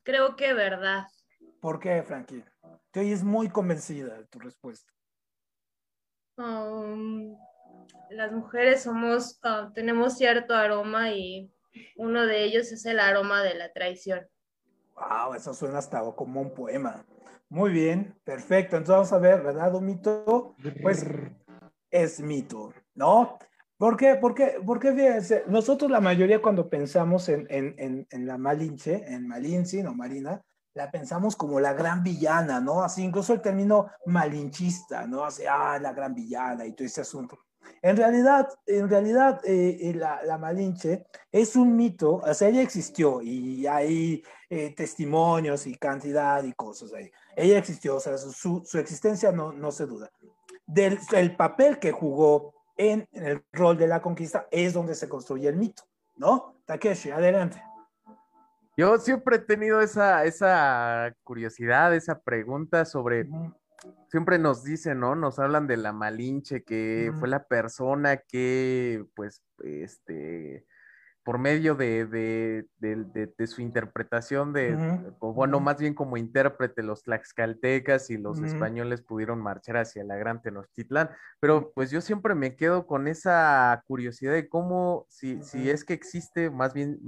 [0.03, 1.07] Creo que verdad.
[1.59, 2.45] ¿Por qué, Franklin?
[2.91, 4.93] Te oyes muy convencida de tu respuesta.
[6.37, 7.35] Um,
[8.11, 11.51] las mujeres somos, ah, tenemos cierto aroma y
[11.97, 14.27] uno de ellos es el aroma de la traición.
[14.95, 17.05] Wow, eso suena hasta como un poema.
[17.49, 18.77] Muy bien, perfecto.
[18.77, 19.75] Entonces vamos a ver, ¿verdad?
[19.75, 21.07] Un mito, pues
[21.91, 23.39] es mito, ¿no?
[23.77, 24.15] ¿Por qué?
[24.15, 29.83] Porque, porque fíjense, nosotros la mayoría cuando pensamos en, en, en, la Malinche, en Malinche,
[29.83, 30.41] no Marina,
[30.75, 32.83] la pensamos como la gran villana, ¿no?
[32.83, 35.25] Así incluso el término malinchista, ¿no?
[35.25, 37.39] Así, ah, la gran villana y todo ese asunto.
[37.83, 43.21] En realidad, en realidad eh, eh, la, Malinche es un mito, o sea, ella existió
[43.23, 47.11] y hay eh, testimonios y cantidad y cosas ahí.
[47.37, 50.11] Ella existió, o sea, su, su existencia no, no se duda.
[50.67, 55.09] Del el papel que jugó en, en, el rol de la conquista es donde se
[55.09, 55.83] construye el mito,
[56.17, 56.57] ¿no?
[56.65, 57.63] Takeshi, adelante.
[58.77, 63.27] Yo siempre he tenido esa, esa curiosidad, esa pregunta sobre
[64.09, 65.15] siempre nos dicen, ¿no?
[65.15, 70.67] Nos hablan de la Malinche, que fue la persona que, pues, este,
[71.25, 74.77] por medio de, de, de, su interpretación de,
[75.21, 80.17] o bueno, más bien como intérprete, los tlaxcaltecas y los españoles pudieron marchar hacia la
[80.17, 85.71] gran Tenochtitlán, pero pues yo siempre me quedo con esa curiosidad de cómo, si, si
[85.71, 86.99] es que existe, más bien,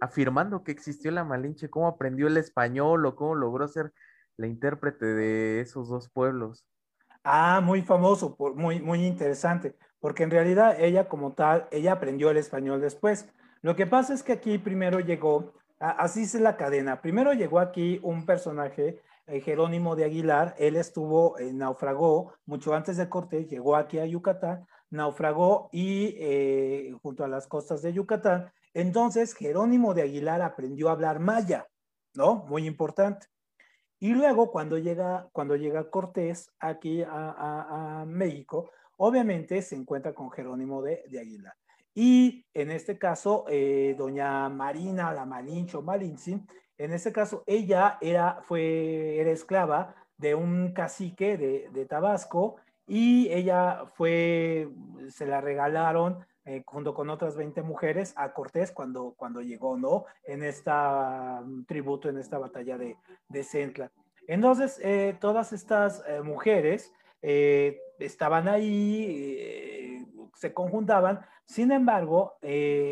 [0.00, 3.92] afirmando que existió la Malinche, cómo aprendió el español o cómo logró ser
[4.36, 6.66] la intérprete de esos dos pueblos.
[7.24, 12.36] Ah, muy famoso, muy, muy interesante, porque en realidad ella como tal, ella aprendió el
[12.36, 13.28] español después.
[13.60, 18.00] Lo que pasa es que aquí primero llegó, así es la cadena, primero llegó aquí
[18.02, 23.76] un personaje, eh, Jerónimo de Aguilar, él estuvo, eh, naufragó mucho antes de Cortés, llegó
[23.76, 30.02] aquí a Yucatán, naufragó y eh, junto a las costas de Yucatán, entonces Jerónimo de
[30.02, 31.68] Aguilar aprendió a hablar maya,
[32.14, 32.44] ¿no?
[32.48, 33.28] Muy importante.
[34.02, 40.82] Y luego cuando llega, cuando llega Cortés aquí a, México, obviamente se encuentra con Jerónimo
[40.82, 41.54] de, de Aguilar.
[41.94, 46.44] Y en este caso, eh, doña Marina, la Malincho Malintzin,
[46.78, 52.56] en este caso ella era, fue, era esclava de un cacique de, de Tabasco
[52.88, 54.68] y ella fue,
[55.10, 60.06] se la regalaron eh, junto con otras 20 mujeres a Cortés cuando, cuando llegó, ¿no?
[60.24, 62.96] En esta um, tributo, en esta batalla de,
[63.28, 63.92] de Centla.
[64.26, 66.92] Entonces, eh, todas estas eh, mujeres
[68.00, 71.20] estaban ahí, se conjuntaban.
[71.44, 72.36] Sin embargo,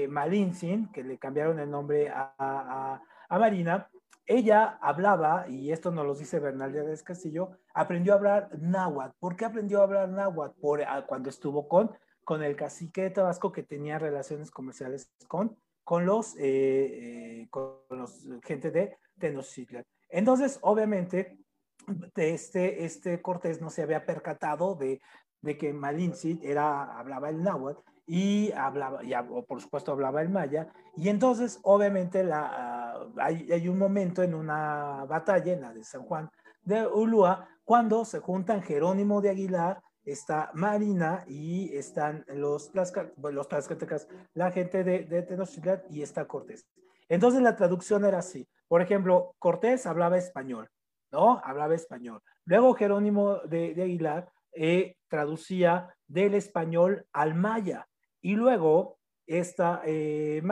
[0.09, 3.91] Malintzin, que le cambiaron el nombre a, a, Marina,
[4.27, 9.17] ella hablaba, y esto nos lo dice Bernaldez Castillo, aprendió a hablar náhuatl.
[9.19, 10.61] ¿Por qué aprendió a hablar náhuatl?
[10.61, 11.91] Por, ah, cuando estuvo con
[12.31, 17.81] con el cacique de Tabasco que tenía relaciones comerciales con, con los, eh, eh, con
[17.91, 19.85] los gente de Tenochtitlan.
[20.09, 21.41] Entonces, obviamente,
[22.15, 25.01] este, este Cortés no se había percatado de,
[25.41, 30.69] de que Malintzin era, hablaba el náhuatl y hablaba, ya, por supuesto hablaba el maya,
[30.97, 36.05] y entonces obviamente ah, hay, hay, un momento en una batalla, en la de San
[36.05, 36.31] Juan
[36.63, 44.09] de Ulúa, cuando se juntan Jerónimo de Aguilar, está Marina y están los, los tlaxcaltecas,
[44.35, 46.67] la gente de, de Tenochtitlan y está Cortés.
[47.09, 48.49] Entonces la traducción era así.
[48.69, 50.69] Por ejemplo, Cortés hablaba español,
[51.11, 51.41] ¿no?
[51.45, 52.21] Hablaba español.
[52.45, 57.89] Luego Jerónimo de, de Aguilar eh, traducía del español al maya.
[58.21, 60.43] Y luego esta eh,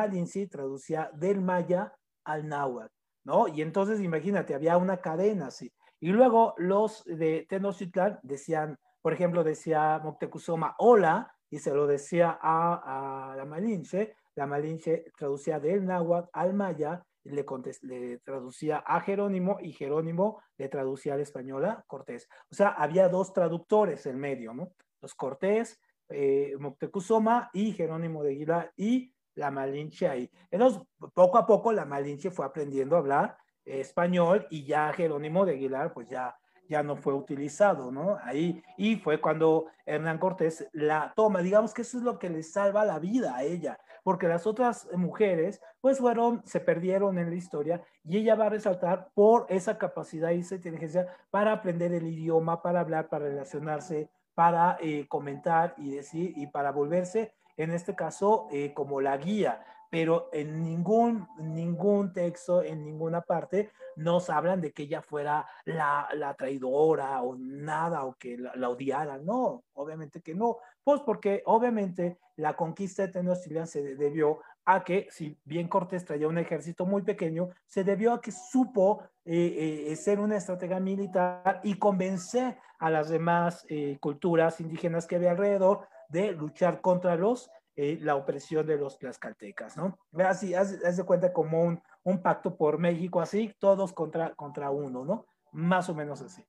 [0.51, 2.93] traducía del maya al náhuatl,
[3.25, 3.49] ¿no?
[3.49, 5.73] Y entonces imagínate, había una cadena así.
[6.01, 12.39] Y luego los de Tenochtitlan decían por ejemplo, decía Moctezuma, hola, y se lo decía
[12.41, 17.45] a, la Malinche, la Malinche traducía del náhuatl al maya, le,
[17.83, 22.29] le traducía a Jerónimo y Jerónimo le traducía al español a Cortés.
[22.51, 24.73] O sea, había dos traductores en medio, ¿no?
[25.01, 30.31] Los Cortés eh, Moctezuma y Jerónimo de Aguilar y la Malinche ahí.
[30.51, 30.83] Entonces,
[31.15, 35.93] poco a poco la Malinche fue aprendiendo a hablar español y ya Jerónimo de Aguilar
[35.93, 36.35] pues ya
[36.69, 38.19] ya no fue utilizado, ¿no?
[38.23, 42.43] Ahí, y fue cuando Hernán Cortés la toma, digamos que eso es lo que le
[42.43, 47.37] salva la vida a ella, porque las otras mujeres, pues fueron, se perdieron en la
[47.37, 52.07] historia y ella va a resaltar por esa capacidad y esa inteligencia para aprender el
[52.07, 57.97] idioma, para hablar, para relacionarse, para eh, comentar y decir, y para volverse, en este
[57.97, 64.61] caso, eh, como la guía pero en ningún, ningún texto, en ninguna parte, nos hablan
[64.61, 69.18] de que ella fuera la, la traidora o nada, o que la, la, odiara.
[69.18, 70.59] No, obviamente que no.
[70.85, 76.29] Pues porque obviamente la conquista de Tenochtitlan se debió a que, si bien Cortés traía
[76.29, 81.61] un ejército muy pequeño, se debió a que supo eh, eh, ser una estratega militar
[81.64, 87.51] y convencer a las demás eh, culturas indígenas que había alrededor de luchar contra los
[87.81, 89.97] eh, la opresión de los tlaxcaltecas, ¿no?
[90.25, 95.05] Así, haz, de cuenta como un, un, pacto por México, así, todos contra, contra uno,
[95.05, 95.27] ¿no?
[95.53, 96.45] Más o menos así.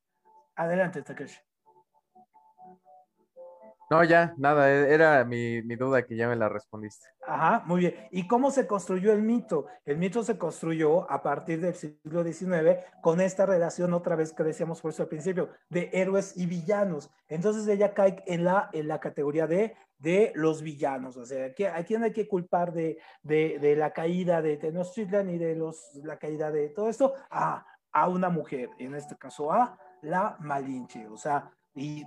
[0.56, 1.40] Adelante, Takeshi.
[3.92, 7.08] No, ya, nada, e, era mi, mi, duda que ya me la respondiste.
[7.28, 8.08] Ajá, muy bien.
[8.10, 9.68] ¿Y cómo se construyó el mito?
[9.86, 14.44] El mito se construyó a partir del siglo XIX con esta relación, otra vez que
[14.44, 17.12] decíamos por eso al principio, de héroes y villanos.
[17.28, 21.18] Entonces ella cae en la, en la categoría de de los villanos.
[21.18, 25.56] O sea, ¿a quién hay que culpar de, de, la caída de Tenochtitlan y de
[25.56, 27.14] los, la caída de todo esto?
[27.30, 31.08] A, a una mujer, en este caso a la Malinche.
[31.08, 31.52] O sea,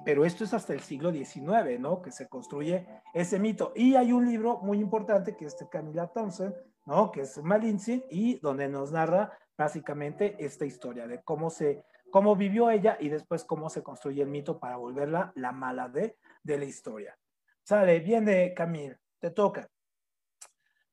[0.04, 2.02] pero esto es hasta el siglo XIX, ¿no?
[2.02, 3.72] Que se construye ese mito.
[3.76, 6.54] Y hay un libro muy importante que es de Camila Thompson,
[6.86, 7.12] ¿no?
[7.12, 12.68] Que es Malinche y donde nos narra básicamente esta historia de cómo se cómo vivió
[12.68, 16.66] ella y después cómo se construye el mito para volverla la mala de, de la
[16.66, 17.16] historia.
[17.64, 19.68] Sale, viene Camil, te toca.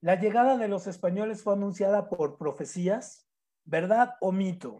[0.01, 3.27] La llegada de los españoles fue anunciada por profecías,
[3.65, 4.79] ¿verdad o mito?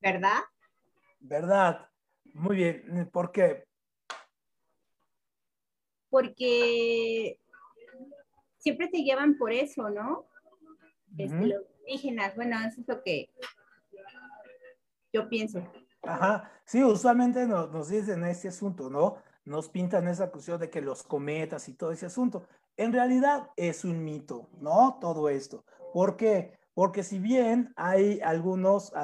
[0.00, 0.42] ¿Verdad?
[1.18, 1.90] ¿Verdad?
[2.34, 3.10] Muy bien.
[3.10, 3.66] ¿Por qué?
[6.10, 7.40] Porque
[8.58, 10.28] siempre te llevan por eso, ¿no?
[11.16, 11.46] Este, uh -huh.
[11.48, 13.28] Los indígenas, bueno, eso es lo que
[15.12, 15.60] yo pienso.
[16.08, 19.16] Ajá, sí, usualmente nos, nos, dicen este asunto, ¿no?
[19.44, 22.46] Nos pintan esa cuestión de que los cometas y todo ese asunto.
[22.78, 24.98] En realidad es un mito, ¿no?
[25.00, 25.66] Todo esto.
[25.92, 26.58] ¿Por qué?
[26.72, 28.96] Porque si bien hay algunos, uh,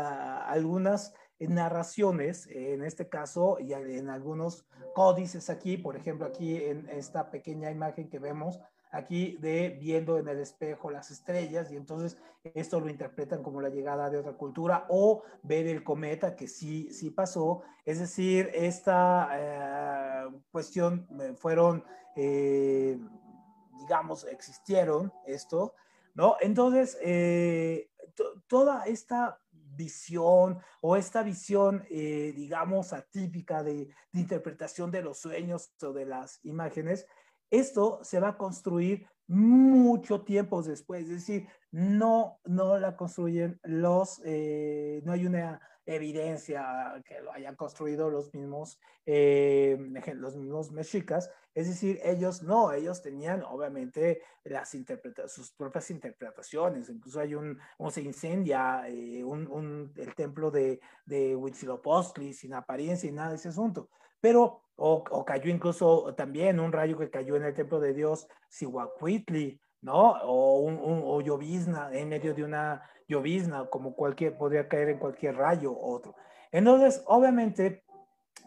[0.47, 4.65] algunas narraciones, en este caso, y en algunos
[4.95, 8.61] códices aquí, por ejemplo, aquí en esta pequeña imagen que vemos,
[8.95, 13.69] aquí de viendo en el espejo las estrellas y entonces esto lo interpretan como la
[13.69, 17.63] llegada de otra cultura o ver el cometa que sí, sí pasó.
[17.85, 22.99] Es decir, esta eh, cuestión eh, fueron, eh,
[23.81, 25.75] digamos, existieron esto,
[26.15, 26.37] ¿no?
[26.41, 27.91] Entonces, eh,
[28.47, 35.73] toda esta visión o esta visión, eh, digamos, atípica de, de interpretación de los sueños
[35.83, 37.07] o de las imágenes,
[37.51, 44.21] esto se va a construir mucho tiempo después, es decir, no, no la construyen los,
[44.25, 49.79] eh, no hay una evidencia que lo hayan construido los mismos, eh,
[50.15, 54.77] los mismos mexicas, es decir, ellos no, ellos tenían obviamente las
[55.27, 60.81] sus propias interpretaciones, incluso hay un, o se incendia eh, un, un, el templo de,
[61.07, 63.89] de Huitzilopochtli sin apariencia y nada de ese asunto,
[64.25, 68.27] pero o, o, cayó incluso también un rayo que cayó en el templo de Dios
[68.49, 70.13] Sihuacuitli, ¿no?
[70.23, 74.99] O, un, un, o llovizna en medio de una llovizna, como cualquier, podría caer en
[74.99, 76.15] cualquier rayo otro.
[76.51, 77.85] Entonces, obviamente,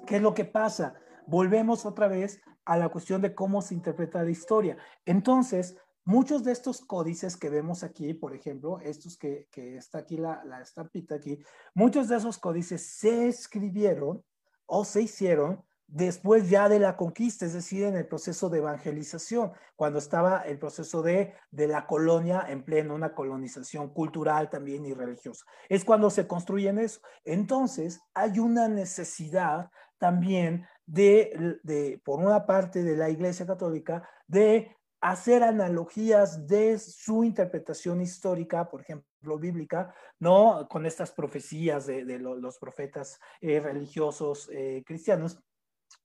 [0.07, 0.95] ¿qué es lo que pasa?
[1.27, 4.77] Volvemos otra vez a la cuestión de cómo se interpreta la historia.
[5.05, 10.17] Entonces, muchos de estos códices que vemos aquí, por ejemplo, estos que, que está aquí,
[10.17, 11.39] la, la estampita aquí,
[11.75, 14.23] muchos de esos códices se escribieron
[14.67, 19.53] o se hicieron después ya de la conquista, es decir, en el proceso de evangelización,
[19.75, 24.93] cuando estaba el proceso de, de la colonia en pleno, una colonización cultural también y
[24.93, 25.45] religiosa.
[25.69, 26.99] Es cuando se construyen eso.
[27.23, 34.75] Entonces, hay una necesidad también de, de, por una parte de la Iglesia Católica, de
[34.99, 40.67] hacer analogías de su interpretación histórica, por ejemplo, bíblica, ¿no?
[40.69, 45.39] Con estas profecías de, los profetas eh, religiosos eh, cristianos,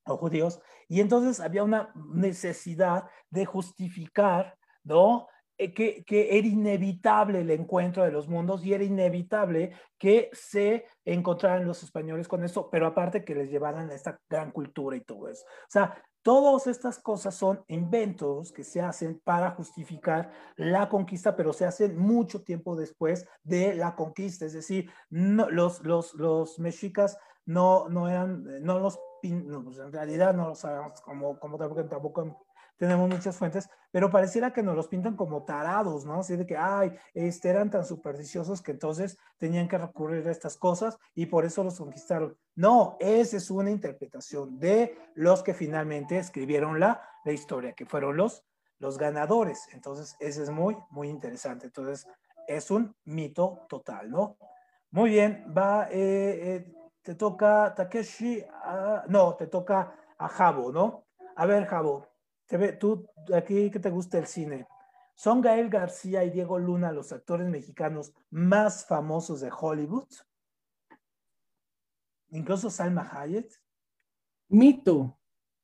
[0.05, 5.29] o judíos, y entonces había una necesidad de justificar, ¿no?
[5.59, 10.87] eh, que, que, era inevitable el encuentro de los mundos y era inevitable que se
[11.05, 15.29] encontraran los españoles con eso, pero aparte que les llevaran esta gran cultura y todo
[15.29, 15.45] eso.
[15.45, 21.53] O sea, Todas estas cosas son inventos que se hacen para justificar la conquista, pero
[21.53, 24.47] se hacen mucho tiempo después de la conquista.
[24.47, 30.49] Es decir, los, los, los mexicas no, no eran, no los, pues, en realidad no
[30.51, 32.47] lo sabemos como, como tampoco, tampoco
[32.83, 36.19] tenemos muchas fuentes, pero pareciera que nos los pintan como tarados, ¿no?
[36.19, 40.57] Así de que, ay, este, eran tan supersticiosos que entonces tenían que recurrir a estas
[40.57, 42.37] cosas y por eso los conquistaron.
[42.57, 48.17] No, esa es una interpretación de los que finalmente escribieron la, la historia, que fueron
[48.17, 48.45] los,
[48.81, 49.69] los ganadores.
[49.73, 51.67] Entonces, ese es muy, muy interesante.
[51.67, 52.09] Entonces,
[52.49, 54.37] es un mito total, ¿no?
[54.91, 61.05] Muy bien, va, eh, eh, te toca Takeshi, ah, no, te toca a Jabo, ¿no?
[61.37, 62.12] A ver, Jabo,
[62.79, 64.67] tú, aquí que te gusta el cine,
[65.15, 70.09] ¿son Gael García y Diego Luna los actores mexicanos más famosos de Hollywood?
[72.31, 73.51] Incluso Salma Hayek.
[74.49, 75.19] Mito.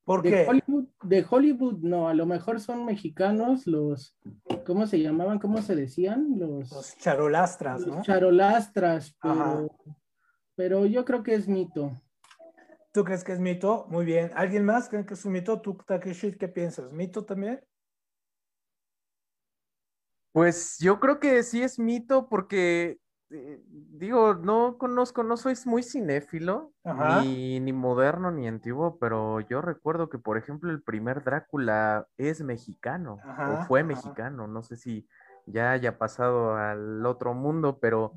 [0.04, 0.46] ¿Por de qué?
[0.48, 4.16] Hollywood, de Hollywood, no, a lo mejor son mexicanos los,
[4.64, 5.38] ¿cómo se llamaban?
[5.38, 6.38] ¿Cómo se decían?
[6.38, 8.02] Los, los charolastras, los ¿no?
[8.02, 9.68] charolastras, pero,
[10.54, 11.92] pero yo creo que es mito.
[12.98, 13.86] ¿Tú crees que es mito?
[13.90, 14.32] Muy bien.
[14.34, 15.60] ¿Alguien más cree que es un mito?
[15.60, 16.92] ¿Tú, Takeshi, qué piensas?
[16.92, 17.60] ¿Mito también?
[20.32, 22.98] Pues yo creo que sí es mito porque,
[23.30, 29.62] eh, digo, no conozco, no soy muy cinéfilo, ni, ni, moderno ni antiguo, pero yo
[29.62, 35.06] recuerdo que, por ejemplo, el primer Drácula es mexicano, o fue mexicano, no sé si
[35.46, 38.14] ya haya pasado al otro mundo, pero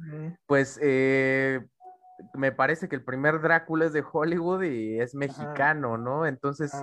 [0.47, 1.67] pues eh,
[2.33, 6.25] me parece que el primer Drácula es de Hollywood y es mexicano, ¿no?
[6.25, 6.73] Entonces,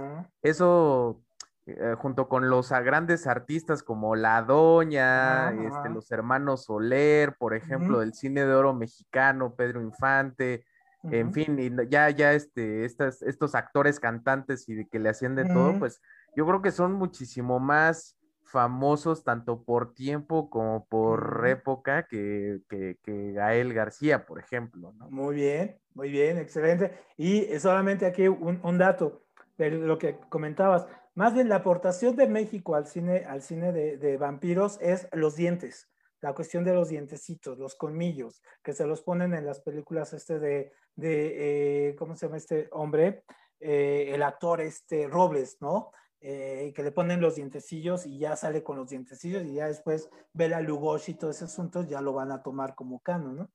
[0.43, 1.23] eso
[1.67, 8.01] eh, junto con los grandes artistas como La Doña, este, los hermanos Soler, por ejemplo,
[8.01, 10.65] del cine de oro mexicano, Pedro Infante,
[11.05, 15.37] en fin, y ya, ya este, estas, estos actores cantantes y de que le hacían
[15.37, 16.01] de todo, pues
[16.35, 18.18] yo creo que son muchísimo más
[18.49, 22.61] famosos tanto por tiempo como por época que,
[23.07, 24.93] Gael García, por ejemplo.
[24.97, 25.11] ¿no?
[25.11, 26.93] Muy bien, muy bien, excelente.
[27.17, 29.25] Y solamente aquí un, dato
[29.57, 30.87] de lo que comentabas.
[31.15, 35.91] Más bien la aportación de México al cine, al cine de, vampiros es los dientes.
[36.21, 40.39] La cuestión de los dientecitos, los colmillos, que se los ponen en las películas este
[40.41, 43.25] de, de eh, ¿cómo se llama este hombre?
[43.61, 45.93] Eh, el actor este Robles, ¿no?
[46.21, 50.11] Eh, que le ponen los dientecillos y ya sale con los dientecillos y ya después
[50.33, 53.51] Bela Lugosi y todo ese asunto ya lo van a tomar como canon, ¿no?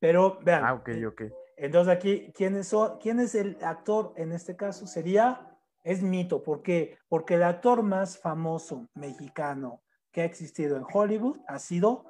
[0.00, 0.64] Pero vean.
[0.64, 1.22] Ah, ok, eh, ok.
[1.56, 4.88] Entonces aquí, ¿quién es, ¿quién es el actor en este caso?
[4.88, 6.98] Sería, es mito, ¿por qué?
[7.08, 12.04] Porque el actor más famoso mexicano que ha existido en Hollywood ha sido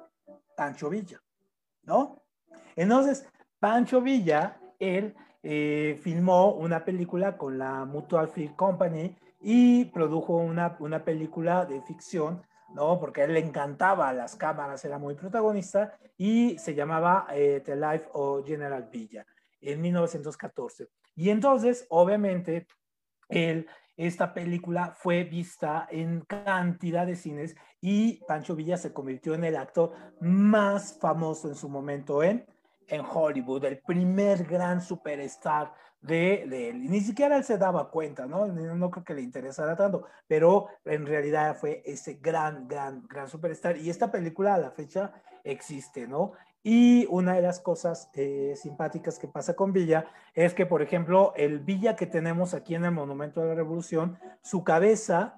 [0.57, 1.21] Pancho Villa,
[1.83, 2.23] ¿no?
[2.75, 3.27] Entonces,
[3.59, 10.75] Pancho Villa, él eh, filmó una película con la Mutual Film Company y produjo una,
[10.79, 12.99] una película de ficción, ¿no?
[12.99, 18.09] Porque él le encantaba las cámaras, era muy protagonista, y se llamaba eh, The Life
[18.13, 19.25] of General Villa
[19.61, 20.87] en 1914.
[21.15, 22.67] Y entonces, obviamente,
[23.29, 29.43] él, esta película fue vista en cantidad de cines y Pancho Villa se convirtió en
[29.43, 32.45] el actor más famoso en su momento en,
[32.87, 36.89] en Hollywood, el primer gran superstar de, él.
[36.89, 38.47] ni siquiera él se daba cuenta, ¿no?
[38.47, 43.77] No creo que le interesara tanto, pero en realidad fue ese gran, gran, gran superstar.
[43.77, 45.11] Y esta película a la fecha
[45.43, 46.33] existe, ¿no?
[46.61, 51.33] Y una de las cosas eh, simpáticas que pasa con Villa es que, por ejemplo,
[51.35, 55.37] el Villa que tenemos aquí en el Monumento de la Revolución, su cabeza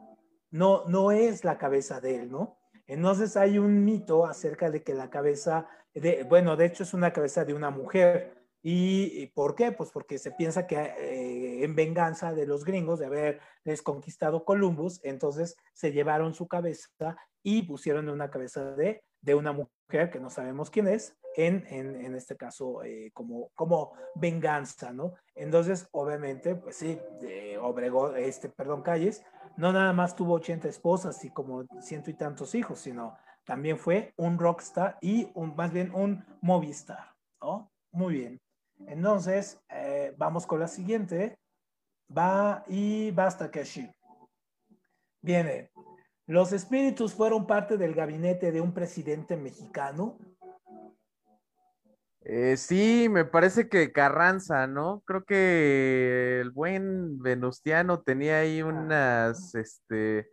[0.50, 2.58] no, no es la cabeza de él, ¿no?
[2.88, 7.14] Entonces hay un mito acerca de que la cabeza, de, bueno, de hecho es una
[7.14, 9.72] cabeza de una mujer, ¿Y por qué?
[9.72, 15.00] Pues porque se piensa que eh, en venganza de los gringos de haber desconquistado Columbus,
[15.04, 20.30] entonces se llevaron su cabeza y pusieron una cabeza de, de una mujer que no
[20.30, 25.14] sabemos quién es, en, en, en este caso eh, como, como venganza, ¿no?
[25.34, 29.24] Entonces, obviamente, pues sí, eh, Obregón, este, perdón, Calles,
[29.58, 34.14] no nada más tuvo 80 esposas y como ciento y tantos hijos, sino también fue
[34.18, 37.72] un rockstar y un, más bien un movistar, ¿no?
[37.92, 38.42] Muy bien.
[38.88, 41.38] Entonces, eh, vamos con la siguiente.
[42.16, 43.90] Va y basta Keshi.
[45.22, 45.72] Viene.
[46.28, 50.18] ¿Los espíritus fueron parte del gabinete de un presidente mexicano?
[52.24, 55.02] Eh, sí, me parece que Carranza, ¿no?
[55.06, 60.30] Creo que el buen Venustiano tenía ahí unas, este,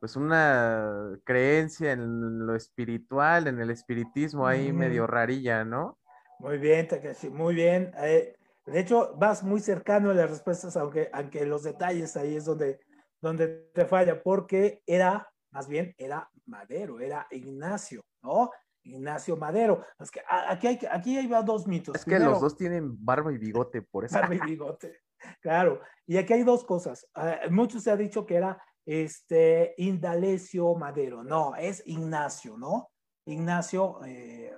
[0.00, 5.98] pues una creencia en lo espiritual, en el espiritismo ahí medio rarilla, ¿no?
[6.40, 7.92] Muy bien, Takeshi, muy bien.
[7.98, 8.34] Eh,
[8.64, 12.80] de hecho, vas muy cercano a las respuestas, aunque, aunque los detalles ahí es donde,
[13.20, 18.50] donde te falla, porque era, más bien, era Madero, era Ignacio, ¿no?
[18.82, 19.84] Ignacio Madero.
[19.98, 21.94] Es que aquí hay, aquí hay dos mitos.
[21.94, 24.14] Es que los dos tienen barba y bigote, por eso.
[24.14, 25.00] Barba y bigote,
[25.42, 25.82] claro.
[26.06, 27.06] Y aquí hay dos cosas.
[27.14, 31.22] Uh, mucho se ha dicho que era este Indalecio Madero.
[31.22, 32.90] No, es Ignacio, ¿no?
[33.26, 34.00] Ignacio.
[34.06, 34.50] Eh,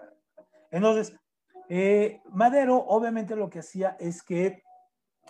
[0.70, 1.12] entonces,
[1.74, 4.62] eh, Madero obviamente lo que hacía es que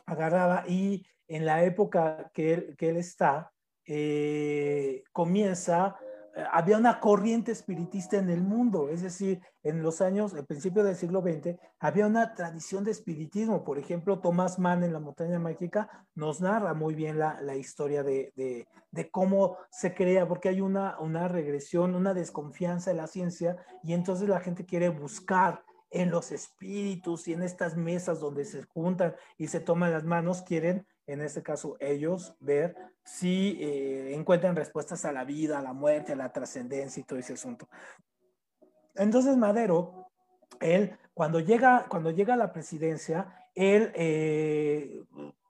[0.07, 3.53] agarraba y en la época que él, está,
[3.87, 5.97] eh, comienza
[6.35, 10.83] eh, había una corriente espiritista en el mundo, es decir, en los años, al principio
[10.83, 13.63] del siglo XX, había una tradición de espiritismo.
[13.63, 18.33] Por ejemplo, Tomás Mann en La Montaña Mágica nos narra muy bien la, historia de,
[18.35, 23.57] de, de, cómo se crea, porque hay una, una regresión, una desconfianza en la ciencia,
[23.85, 25.63] y entonces la gente quiere buscar
[25.93, 30.43] en los espíritus y en estas mesas donde se juntan y se toman las manos,
[30.43, 35.73] quieren en este caso ellos, ver si eh, encuentran respuestas a la vida, a la
[35.73, 37.69] muerte, a la trascendencia y todo ese asunto.
[38.95, 40.09] Entonces Madero,
[40.61, 45.05] él, cuando llega, cuando llega a la presidencia, él eh,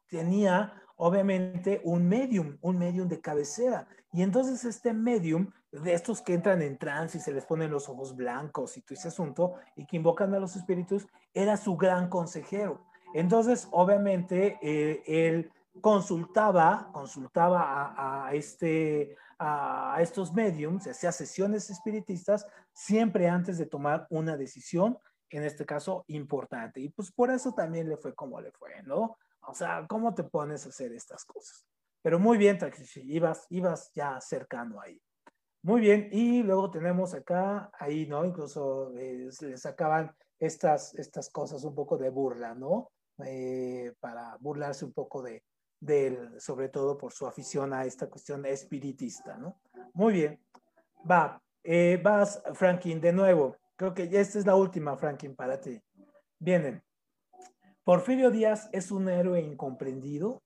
[0.09, 3.89] tenía obviamente un medium, un medium de cabecera.
[4.13, 7.89] Y entonces este medium, de estos que entran en trance y se les ponen los
[7.89, 12.09] ojos blancos y todo ese asunto, y que invocan a los espíritus, era su gran
[12.09, 12.85] consejero.
[13.15, 15.51] Entonces, obviamente, eh, él
[15.81, 24.37] consultaba, consultaba a, este, a, estos mediums, hacía sesiones espiritistas siempre antes de tomar una
[24.37, 24.99] decisión,
[25.31, 26.81] en este caso importante.
[26.81, 29.17] Y pues por eso también le fue como le fue, ¿no?
[29.47, 31.67] O sea, ¿cómo te pones a hacer estas cosas?
[32.03, 35.01] Pero muy bien, Takeshi, ibas, ibas ya cercano ahí.
[35.65, 38.25] Muy bien, y luego tenemos acá, ahí, ¿no?
[38.25, 42.91] Incluso eh, le sacaban estas, estas cosas un poco de burla, ¿no?
[43.25, 45.45] Eh, para burlarse un poco de,
[45.87, 49.61] él, sobre todo por su afición a esta cuestión espiritista, ¿no?
[49.95, 50.41] Muy bien,
[51.09, 53.57] va, eh, vas, Franklin, de nuevo.
[53.77, 55.81] Creo que esta es la última, Franklin, para ti.
[56.41, 56.83] Vienen.
[57.85, 60.43] ¿Porfirio Díaz es un héroe incomprendido?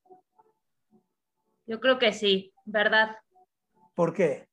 [1.64, 3.16] Yo creo que sí, ¿verdad?
[3.94, 4.46] ¿Por qué?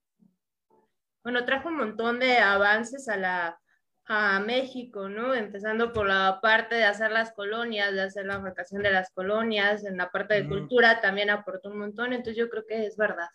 [1.24, 3.60] Bueno, trajo un montón de avances a la
[4.06, 5.34] a México, ¿no?
[5.34, 9.86] Empezando por la parte de hacer las colonias, de hacer la vacación de las colonias,
[9.86, 13.30] en la parte de cultura también aportó un montón, entonces yo creo que es verdad.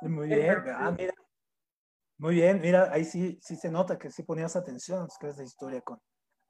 [0.00, 1.12] Muy bien, ah, mira.
[2.18, 5.36] Muy bien, mira, ahí sí, sí se nota que sí ponías atención, es que es
[5.36, 6.00] de historia con,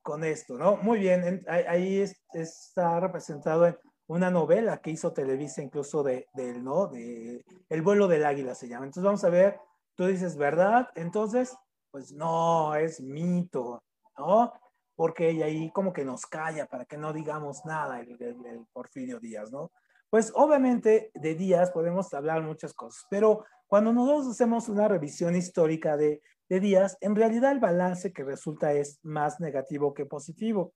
[0.01, 0.77] con esto, ¿no?
[0.77, 3.77] Muy bien, ahí está representado en
[4.07, 6.87] una novela que hizo Televisa incluso de, del, ¿no?
[6.87, 8.85] De El vuelo del águila se llama.
[8.85, 9.59] Entonces vamos a ver,
[9.97, 10.89] tú dices, ¿verdad?
[10.95, 11.57] Entonces,
[11.91, 13.83] pues no, es mito,
[14.19, 14.53] ¿no?
[14.95, 19.73] Porque ahí como que nos calla para que no digamos nada el, Porfirio Díaz, ¿no?
[20.11, 25.97] Pues obviamente de Díaz podemos hablar muchas cosas, pero cuando nosotros hacemos una revisión histórica
[25.97, 30.73] de, de Díaz, en realidad el balance que resulta es más negativo que positivo.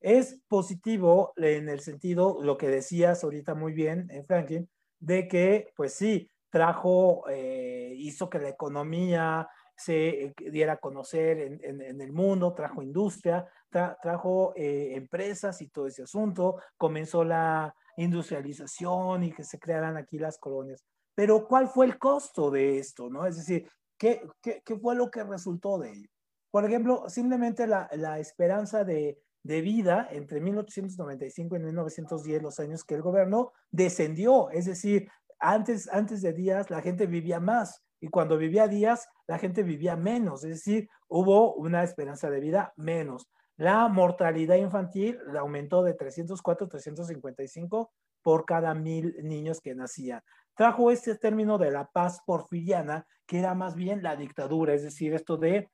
[0.00, 5.26] Es positivo en el sentido, lo que decías ahorita muy bien, en eh, Franklin, de
[5.26, 11.82] que, pues sí, trajo, eh, hizo que la economía se eh, diera a conocer en,
[11.82, 19.24] en, el mundo, trajo industria, trajo eh, empresas y todo ese asunto, comenzó la industrialización
[19.24, 20.84] y que se crearan aquí las colonias.
[21.14, 23.08] Pero ¿cuál fue el costo de esto?
[23.08, 23.26] ¿no?
[23.26, 26.08] Es decir, ¿qué, qué, qué fue lo que resultó de ello?
[26.50, 32.84] Por ejemplo, simplemente la, la esperanza de, de vida entre 1895 y 1910, los años
[32.84, 34.50] que él gobernó, descendió.
[34.50, 35.08] Es decir,
[35.38, 39.96] antes, antes de Díaz la gente vivía más y cuando vivía Díaz, la gente vivía
[39.96, 43.28] menos, es decir, hubo una esperanza de vida menos.
[43.56, 47.90] La mortalidad infantil aumentó de 304 a 355
[48.22, 50.22] por cada mil niños que nacían.
[50.54, 55.12] Trajo este término de la paz porfiriana, que era más bien la dictadura, es decir,
[55.12, 55.70] esto de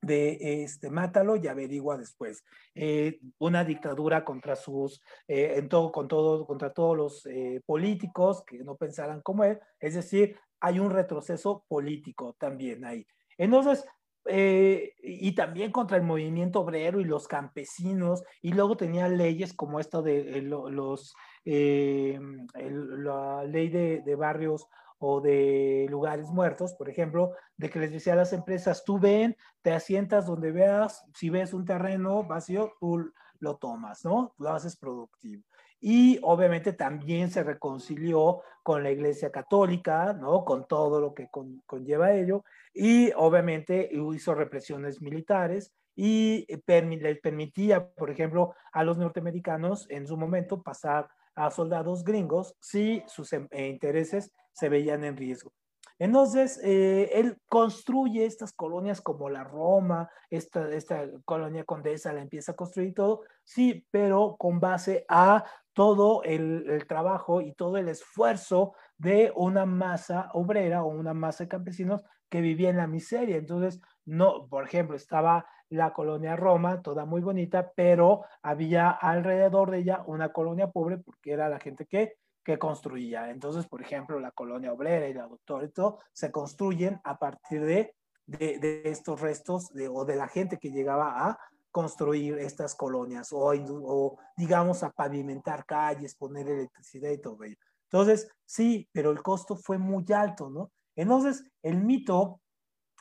[0.00, 2.44] de este, mátalo y averigua después.
[2.74, 8.44] Eh, una dictadura contra sus, eh, en todo, con todo, contra todos los eh, políticos
[8.46, 13.06] que no pensaran como él, es decir, hay un retroceso político también ahí.
[13.38, 13.84] Entonces,
[14.28, 20.02] y también contra el movimiento obrero y los campesinos, y luego tenía leyes como esta
[20.02, 24.66] de los, la ley de, barrios
[24.98, 29.36] o de lugares muertos, por ejemplo, de que les decía a las empresas, tú ven,
[29.62, 34.34] te asientas donde veas, si ves un terreno vacío, tú lo tomas, ¿no?
[34.38, 35.42] Lo haces productivo.
[35.80, 40.44] y obviamente también se reconcilió con la Iglesia Católica, ¿no?
[40.44, 41.28] Con todo lo que
[41.66, 49.86] conlleva ello, y obviamente hizo represiones militares y les permitía, por ejemplo, a los norteamericanos
[49.90, 55.16] en su momento pasar a soldados gringos si sus em, eh, intereses se veían en
[55.16, 55.52] riesgo.
[55.98, 62.52] Entonces, eh, él construye estas colonias como la Roma, esta, esta colonia condesa la empieza
[62.52, 67.88] a construir todo, sí, pero con base a todo el, el, trabajo y todo el
[67.88, 73.36] esfuerzo de una masa obrera o una masa de campesinos que vivía en la miseria.
[73.36, 79.78] Entonces, no, por ejemplo, estaba la colonia Roma, toda muy bonita, pero había alrededor de
[79.78, 83.30] ella una colonia pobre porque era la gente que, que construía.
[83.30, 87.64] Entonces, por ejemplo, la colonia obrera y la doctora y todo se construyen a partir
[87.64, 87.94] de,
[88.26, 91.38] de, estos restos de, o de la gente que llegaba a
[91.72, 97.56] construir estas colonias o, o, digamos, a pavimentar calles, poner electricidad y todo ello.
[97.90, 100.70] Entonces, sí, pero el costo fue muy alto, ¿no?
[100.94, 102.40] Entonces, el mito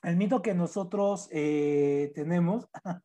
[0.03, 2.67] el mito que nosotros eh, tenemos,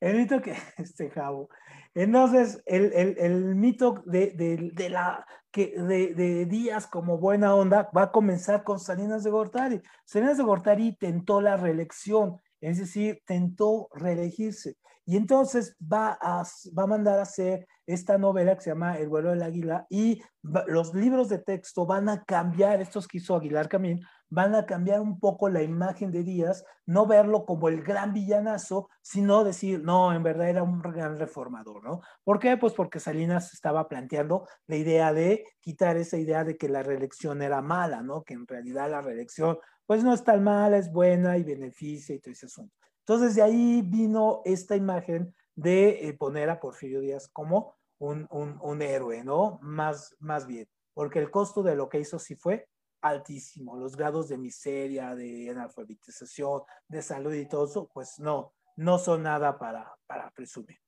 [0.00, 1.48] el mito que, este jabo,
[1.94, 7.90] entonces el, el, mito de, de, de la, que de, de, Díaz como buena onda
[7.96, 9.82] va a comenzar con Salinas de Gortari.
[10.04, 14.76] Salinas de Gortari tentó la reelección, es decir, tentó reelegirse.
[15.06, 16.44] Y entonces va a,
[16.78, 20.22] va a mandar a hacer esta novela que se llama El vuelo del águila y
[20.66, 25.00] los libros de texto van a cambiar, estos que hizo Aguilar Camín, van a cambiar
[25.00, 30.12] un poco la imagen de Díaz, no verlo como el gran villanazo, sino decir, no,
[30.12, 32.00] en verdad era un gran reformador, ¿no?
[32.24, 32.56] ¿Por qué?
[32.56, 37.42] Pues porque Salinas estaba planteando la idea de quitar esa idea de que la reelección
[37.42, 38.22] era mala, ¿no?
[38.22, 42.18] Que en realidad la reelección, pues no es tan mala, es buena y beneficia y
[42.18, 42.74] todo ese asunto.
[43.00, 48.58] Entonces de ahí vino esta imagen de eh, poner a Porfirio Díaz como un, un,
[48.60, 49.58] un héroe, ¿no?
[49.62, 52.68] Más, más bien, porque el costo de lo que hizo sí fue
[53.00, 53.76] altísimo.
[53.76, 59.22] Los grados de miseria, de analfabetización, de salud y todo eso, pues no, no son
[59.22, 60.78] nada para, para presumir.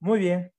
[0.00, 0.52] Muy bien,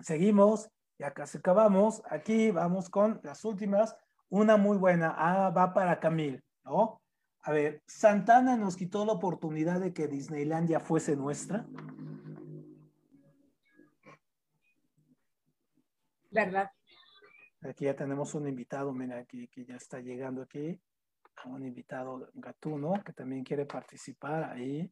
[0.00, 2.02] seguimos, ya casi acabamos.
[2.10, 3.96] Aquí vamos con las últimas.
[4.28, 7.00] Una muy buena, ah, va para Camil, ¿no?
[7.42, 11.66] A ver, Santana nos quitó la oportunidad de que Disneylandia fuese nuestra.
[16.30, 16.70] ¿Verdad?
[17.62, 20.80] Aquí ya tenemos un invitado, mira, aquí que ya está llegando aquí,
[21.46, 24.90] un invitado gatuno que también quiere participar ahí.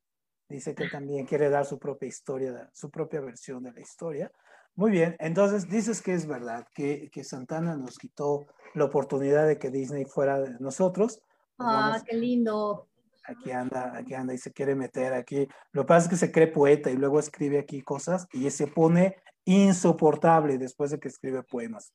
[0.48, 4.32] Dice que también quiere dar su propia historia, su propia versión de la historia.
[4.74, 9.58] Muy bien, entonces dices que es verdad, que, que Santana nos quitó la oportunidad de
[9.58, 11.20] que Disney fuera de nosotros.
[11.58, 12.88] Ah, qué lindo.
[13.24, 15.46] Aquí anda, aquí anda y se quiere meter aquí.
[15.72, 18.68] Lo que pasa es que se cree poeta y luego escribe aquí cosas y se
[18.68, 21.92] pone insoportable después de que escribe poemas.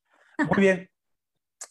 [0.50, 0.89] Muy bien.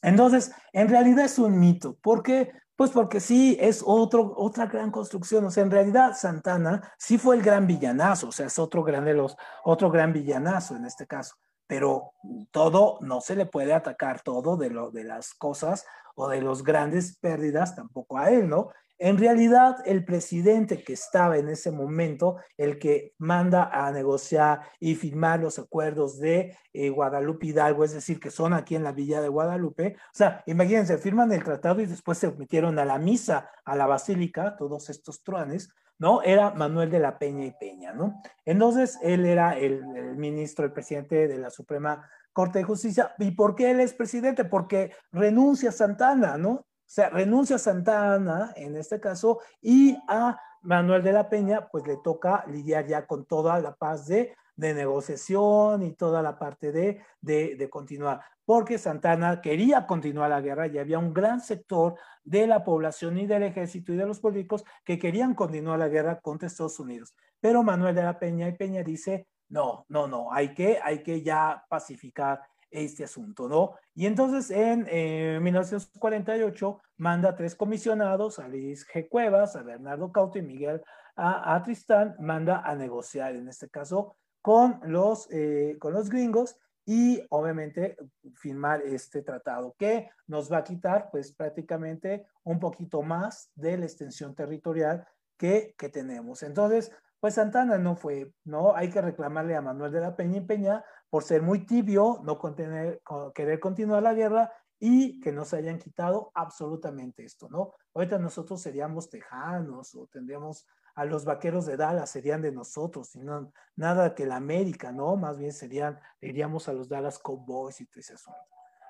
[0.02, 1.96] Entonces, en realidad es un mito.
[2.02, 2.52] ¿Por qué?
[2.74, 5.44] Pues porque sí, es otro, otra gran construcción.
[5.44, 9.04] O sea, en realidad Santana sí fue el gran villanazo, o sea, es otro gran
[9.04, 11.36] de los, otro gran villanazo en este caso.
[11.66, 12.12] Pero
[12.50, 16.64] todo, no se le puede atacar todo de, lo, de las cosas o de los
[16.64, 18.70] grandes pérdidas tampoco a él, ¿no?
[19.04, 24.94] En realidad, el presidente que estaba en ese momento, el que manda a negociar y
[24.94, 29.20] firmar los acuerdos de eh, Guadalupe Hidalgo, es decir, que son aquí en la villa
[29.20, 33.50] de Guadalupe, o sea, imagínense, firman el tratado y después se metieron a la misa,
[33.64, 36.22] a la basílica, todos estos truanes, ¿no?
[36.22, 38.22] Era Manuel de la Peña y Peña, ¿no?
[38.44, 43.16] Entonces, él era el, el ministro, el presidente de la Suprema Corte de Justicia.
[43.18, 44.44] ¿Y por qué él es presidente?
[44.44, 46.66] Porque renuncia a Santana, ¿no?
[46.92, 51.86] Sea, renuncia a Santa Ana en este caso y a Manuel de la Peña, pues
[51.86, 56.70] le toca lidiar ya con toda la paz de, de negociación y toda la parte
[56.70, 61.94] de, de, de, continuar, porque Santana quería continuar la guerra y había un gran sector
[62.24, 66.20] de la población y del ejército y de los políticos que querían continuar la guerra
[66.20, 67.14] contra Estados Unidos.
[67.40, 71.22] Pero Manuel de la Peña y Peña dice, no, no, no, hay que, hay que
[71.22, 72.42] ya pacificar
[72.72, 73.74] este asunto, ¿no?
[73.94, 79.08] Y entonces en 1948 eh, manda a tres comisionados, a Luis G.
[79.08, 80.82] Cuevas, a Bernardo Cauto y Miguel
[81.14, 87.22] a, Tristán, manda a negociar, en este caso, con los, eh, con los gringos y
[87.30, 87.96] obviamente
[88.34, 93.84] firmar este tratado que nos va a quitar pues prácticamente un poquito más de la
[93.84, 95.06] extensión territorial
[95.36, 96.42] que, que tenemos.
[96.42, 98.74] Entonces, pues Santana no fue, ¿no?
[98.74, 102.38] Hay que reclamarle a Manuel de la Peña y Peña por ser muy tibio, no
[102.38, 103.02] contener,
[103.34, 107.74] querer continuar la guerra y que nos hayan quitado absolutamente esto, ¿no?
[107.92, 113.18] Ahorita nosotros seríamos tejanos o tendríamos a los vaqueros de Dallas, serían de nosotros, y
[113.18, 115.16] no, nada que la América, ¿no?
[115.16, 118.34] Más bien serían, iríamos a los Dallas Cowboys y todo eso.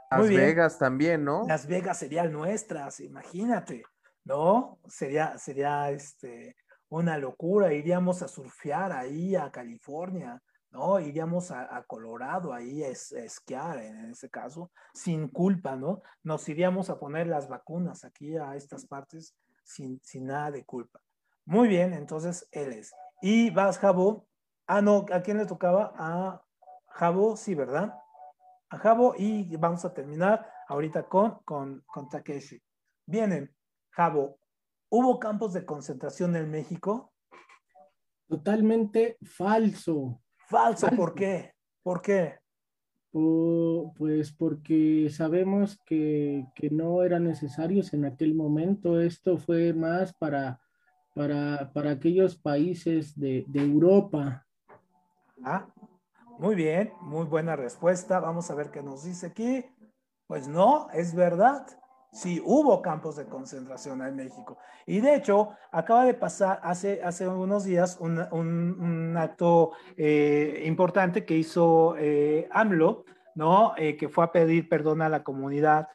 [0.09, 1.45] Las Vegas también, ¿no?
[1.49, 3.83] Las Vegas serían nuestras, imagínate,
[4.23, 4.79] ¿no?
[4.87, 6.55] Sería, sería este,
[6.89, 10.41] una locura, iríamos a surfear ahí a California,
[10.73, 10.99] ¿no?
[10.99, 16.03] Iríamos a, Colorado ahí a, esquiar en ese caso, sin culpa, ¿no?
[16.23, 21.01] Nos iríamos a poner las vacunas aquí a estas partes sin, sin nada de culpa.
[21.45, 22.93] Muy bien, entonces él es.
[23.21, 24.27] Y vas, Jabo.
[24.67, 25.93] Ah, no, ¿a quién le tocaba?
[25.97, 26.43] A
[26.89, 27.95] Jabo, sí, ¿verdad?
[28.71, 32.63] A Jabo y vamos a terminar ahorita con, con, con Takeshi.
[33.07, 33.55] Vienen,
[33.91, 34.39] Jabo,
[34.95, 37.15] ¿Hubo campos de concentración en México?
[38.29, 40.21] Totalmente falso.
[40.53, 41.55] Falso, ¿por qué?
[41.83, 42.39] ¿Por qué?
[43.97, 49.01] pues porque sabemos que, no eran necesarios en aquel momento.
[49.01, 50.61] Esto fue más para,
[51.15, 54.47] para, aquellos países de, de Europa.
[55.43, 55.67] Ah,
[56.39, 58.21] muy bien, muy buena respuesta.
[58.21, 59.65] Vamos a ver qué nos dice aquí.
[60.27, 61.67] Pues no, es verdad
[62.13, 64.59] sí hubo campos de concentración en México.
[64.87, 71.25] Y de hecho, acaba de pasar hace, hace unos días un, un, acto eh, importante
[71.25, 73.05] que hizo eh, AMLO,
[73.35, 73.73] ¿no?
[73.79, 75.89] Eh, que fue a pedir perdón a la comunidad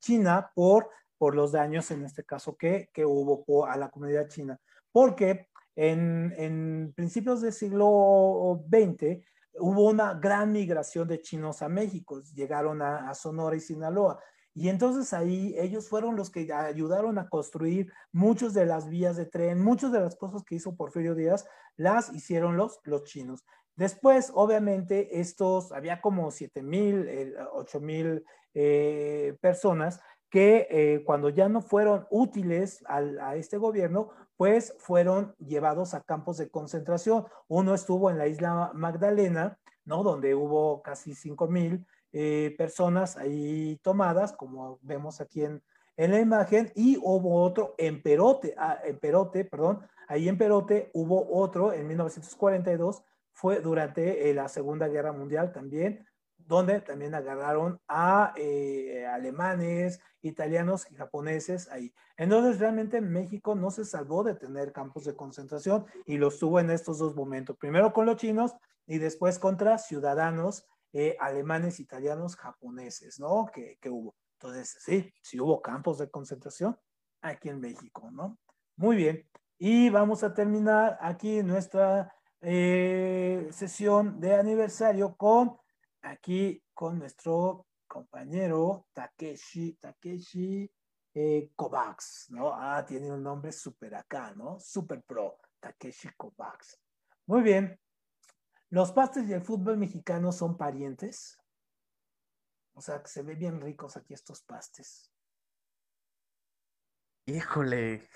[0.00, 4.58] china por, por los daños, en este caso, que, que hubo a la comunidad china.
[4.92, 9.24] Porque en, en principios del siglo XX,
[9.60, 14.20] hubo una gran migración de chinos a México, llegaron a, a Sonora y Sinaloa
[14.54, 19.26] y entonces ahí ellos fueron los que ayudaron a construir muchas de las vías de
[19.26, 21.46] tren, muchas de las cosas que hizo Porfirio Díaz,
[21.76, 23.44] las hicieron los, los chinos.
[23.76, 28.24] Después, obviamente, estos, había como 7 mil, 8 mil
[28.54, 35.92] eh, personas que eh, cuando ya no fueron útiles a este gobierno, pues fueron llevados
[35.94, 37.26] a campos de concentración.
[37.48, 40.02] Uno estuvo en la isla Magdalena, ¿no?
[40.02, 45.62] Donde hubo casi 5 mil eh, personas ahí tomadas, como vemos aquí en,
[45.96, 50.90] en, la imagen, y hubo otro en Perote, ah, en Perote, perdón, ahí en Perote
[50.92, 53.02] hubo otro en 1942,
[53.32, 56.04] fue durante eh, la Segunda Guerra Mundial también,
[56.36, 61.94] donde también agarraron a eh, alemanes, italianos y japoneses ahí.
[62.16, 66.70] Entonces, realmente México no se salvó de tener campos de concentración y los tuvo en
[66.70, 68.56] estos dos momentos, primero con los chinos
[68.86, 73.46] y después contra ciudadanos eh, alemanes, italianos, japoneses, ¿no?
[73.52, 74.14] Que, que, hubo.
[74.34, 76.78] Entonces, sí, sí hubo campos de concentración
[77.20, 78.38] aquí en México, ¿no?
[78.76, 79.28] Muy bien.
[79.58, 85.58] Y vamos a terminar aquí nuestra eh, sesión de aniversario con,
[86.00, 90.70] aquí, con nuestro compañero Takeshi, Takeshi
[91.12, 92.52] eh, Kovacs, ¿no?
[92.54, 94.58] Ah, tiene un nombre súper acá, ¿no?
[94.58, 96.80] Super pro, Takeshi Kovacs.
[97.26, 97.78] Muy bien,
[98.70, 101.40] ¿Los pastes y el fútbol mexicano son parientes?
[102.72, 105.12] O sea, que se ve bien ricos aquí estos pastes.
[107.26, 108.08] Híjole,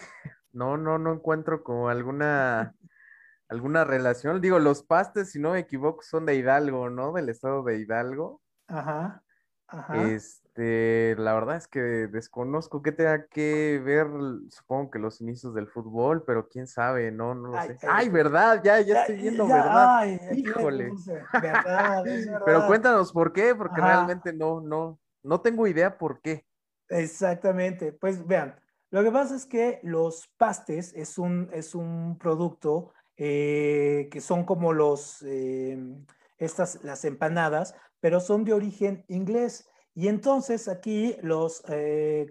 [0.53, 2.73] no, no, no encuentro como alguna,
[3.49, 4.41] alguna relación.
[4.41, 7.13] Digo, los pastes, si no me equivoco, son de Hidalgo, ¿no?
[7.13, 8.41] Del estado de Hidalgo.
[8.69, 9.24] Ajá,
[9.79, 10.09] ajá.
[10.09, 14.07] Este, la verdad es que desconozco qué tenga que ver,
[14.51, 17.77] supongo que los inicios del fútbol, pero quién sabe, no, no lo sé.
[17.89, 20.07] Ay, verdad, ya, ya, estoy viendo, ¿verdad?
[20.33, 20.93] Híjole.
[21.43, 22.05] verdad,
[22.45, 26.47] Pero cuéntanos por qué, porque realmente no, no, no tengo idea por qué.
[26.89, 28.55] Exactamente, pues vean,
[28.91, 34.45] lo que pasa es que los pastes es un, es un producto eh, que son
[34.45, 35.77] como los, eh,
[36.39, 39.67] estas, las empanadas, pero son de origen inglés.
[39.95, 42.27] Y entonces aquí los eh,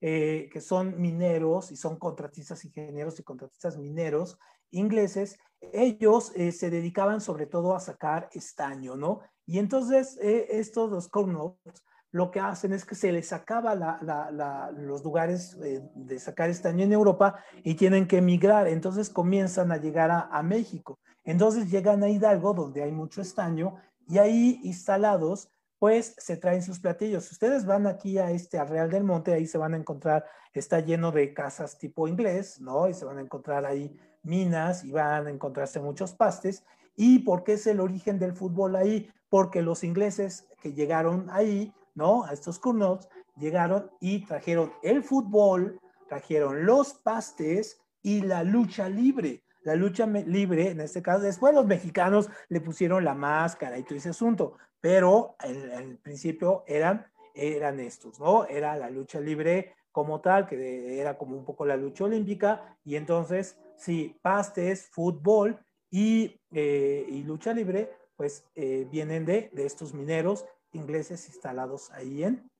[0.00, 4.38] eh, que son mineros y son contratistas ingenieros y contratistas mineros
[4.70, 5.40] ingleses,
[5.72, 9.22] ellos eh, se dedicaban sobre todo a sacar estaño, ¿no?
[9.44, 15.02] Y entonces eh, estos, los Cornofts, lo que hacen es que se les acaba los
[15.02, 18.68] lugares de sacar estaño en Europa y tienen que emigrar.
[18.68, 21.00] Entonces comienzan a llegar a, a México.
[21.24, 23.76] Entonces llegan a Hidalgo, donde hay mucho estaño,
[24.10, 27.32] y ahí instalados pues se traen sus platillos.
[27.32, 30.80] Ustedes van aquí a este a Real del Monte, ahí se van a encontrar, está
[30.80, 32.86] lleno de casas tipo inglés, ¿no?
[32.86, 36.64] Y se van a encontrar ahí minas y van a encontrarse muchos pastes.
[36.96, 39.10] ¿Y por qué es el origen del fútbol ahí?
[39.30, 42.24] Porque los ingleses que llegaron ahí, ¿no?
[42.24, 49.44] A estos curnos, llegaron y trajeron el fútbol, trajeron los pastes y la lucha libre.
[49.62, 53.98] La lucha libre, en este caso, después los mexicanos le pusieron la máscara y todo
[53.98, 58.44] ese asunto, pero en, principio eran eran estos, ¿no?
[58.46, 62.96] Era la lucha libre como tal, que era como un poco la lucha olímpica, y
[62.96, 65.58] entonces, sí, pastes, fútbol
[65.90, 72.22] y, eh, y lucha libre, pues eh, vienen de, de estos mineros ingleses instalados ahí
[72.22, 72.50] en,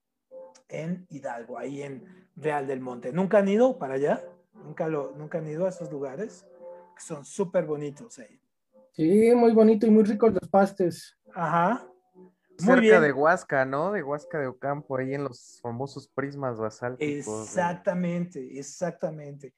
[0.69, 3.13] en Hidalgo, ahí en Real del Monte.
[3.13, 4.23] ¿Nunca han ido para allá?
[4.53, 6.45] ¿Nunca, lo, nunca han ido a esos lugares?
[6.97, 8.39] Son súper bonitos ahí.
[8.91, 11.17] Sí, muy bonito y muy ricos los pastes.
[11.33, 11.87] Ajá.
[12.59, 13.91] Muy Cerca de Huasca, ¿no?
[13.91, 17.47] De Huasca de Ocampo, ahí en los famosos prismas basálticos.
[17.47, 19.53] Exactamente, exactamente.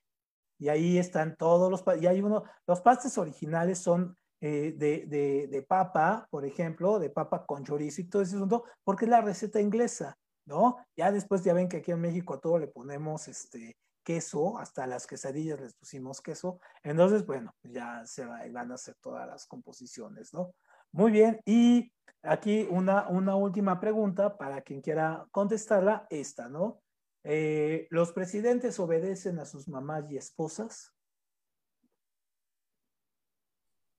[0.60, 5.48] Y ahí están todos los, y hay uno, los pastes originales son eh, de, de,
[5.48, 9.22] de, papa, por ejemplo, de papa con chorizo y todo ese asunto, porque es la
[9.22, 10.78] receta inglesa, ¿no?
[10.96, 14.86] Ya después ya ven que aquí en México a todo le ponemos este queso, hasta
[14.88, 20.34] las quesadillas les pusimos queso, entonces, bueno, ya se van a hacer todas las composiciones,
[20.34, 20.54] ¿no?
[20.92, 21.92] Muy bien, y
[22.22, 26.82] aquí una, una última pregunta para quien quiera contestarla, esta, ¿no?
[27.24, 30.94] Eh, ¿Los presidentes obedecen a sus mamás y esposas?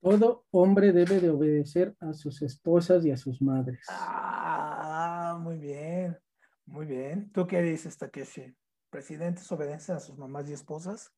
[0.00, 3.86] Todo hombre debe de obedecer a sus esposas y a sus madres.
[3.88, 6.18] Ah, muy bien,
[6.66, 7.32] muy bien.
[7.32, 8.55] ¿Tú qué dices, Takeshi?
[8.95, 11.12] ¿Presidentes obedecen a sus mamás y esposas?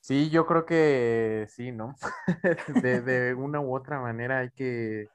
[0.00, 1.96] Sí, yo creo que sí, ¿no?
[2.82, 5.08] de, de una u otra manera hay que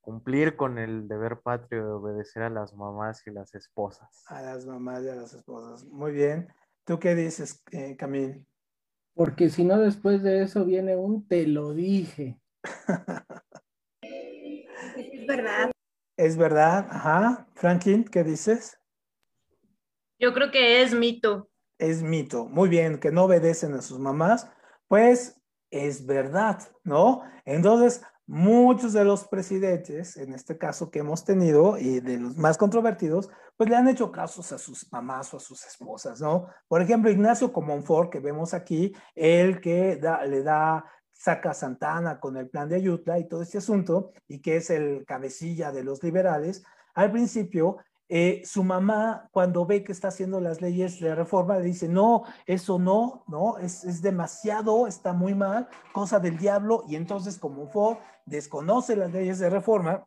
[0.00, 4.24] cumplir con el deber patrio de obedecer a las mamás y las esposas.
[4.28, 5.84] A las mamás y a las esposas.
[5.84, 6.48] Muy bien.
[6.84, 8.46] ¿Tú qué dices, eh, Camille?
[9.12, 12.40] Porque si no, después de eso viene un te lo dije.
[14.00, 15.70] es verdad.
[16.16, 17.46] Es verdad, ajá.
[17.56, 18.81] Franklin, ¿qué dices?
[20.22, 21.50] Yo creo que es mito.
[21.78, 22.44] Es mito.
[22.44, 24.48] Muy bien, que no obedecen a sus mamás,
[24.86, 27.22] pues es verdad, ¿no?
[27.44, 32.56] Entonces, muchos de los presidentes, en este caso que hemos tenido, y de los más
[32.56, 36.46] controvertidos, pues le han hecho casos a sus mamás o a sus esposas, ¿no?
[36.68, 42.36] Por ejemplo, Ignacio Comonfort, que vemos aquí, el que le da saca a Santana con
[42.36, 46.00] el plan de Ayutla y todo este asunto, y que es el cabecilla de los
[46.04, 46.62] liberales,
[46.94, 47.78] al principio
[48.14, 52.24] eh, su mamá, cuando ve que está haciendo las leyes de reforma, le dice, no,
[52.44, 57.66] eso no, no, es, es demasiado, está muy mal, cosa del diablo, y entonces como
[57.68, 57.96] Ford
[58.26, 60.04] desconoce las leyes de reforma,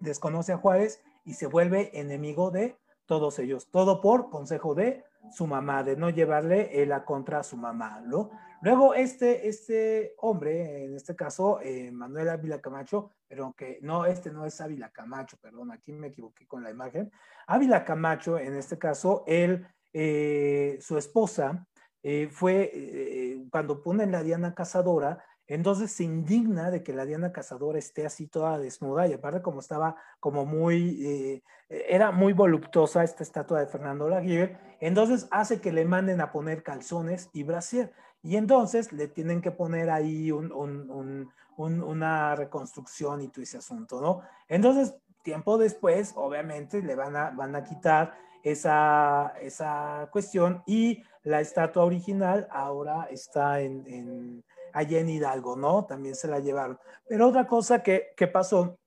[0.00, 2.76] desconoce a Juárez y se vuelve enemigo de
[3.10, 5.02] todos ellos, todo por consejo de
[5.32, 8.30] su mamá, de no llevarle la contra a su mamá, ¿no?
[8.62, 14.30] Luego este, este hombre, en este caso, eh, Manuel Ávila Camacho, pero que no, este
[14.30, 17.10] no es Ávila Camacho, perdón, aquí me equivoqué con la imagen.
[17.48, 21.66] Ávila Camacho, en este caso, él, eh, su esposa,
[22.04, 25.18] eh, fue, cuando ponen la Diana Cazadora,
[25.50, 29.60] entonces se indigna de que la Diana Cazadora esté así toda desnuda y aparte como
[29.60, 35.84] estaba como muy, era muy voluptuosa esta estatua de Fernando Laguirre, entonces hace que le
[35.84, 37.92] manden a poner calzones y brasier.
[38.22, 44.22] Y entonces le tienen que poner ahí una reconstrucción y todo ese asunto, ¿no?
[44.48, 51.40] Entonces, tiempo después, obviamente, le van a, van a quitar esa, esa cuestión y la
[51.40, 55.84] estatua original ahora está en, allá en Hidalgo, ¿no?
[55.84, 56.78] También se la llevaron.
[57.08, 58.78] Pero otra cosa que, que pasó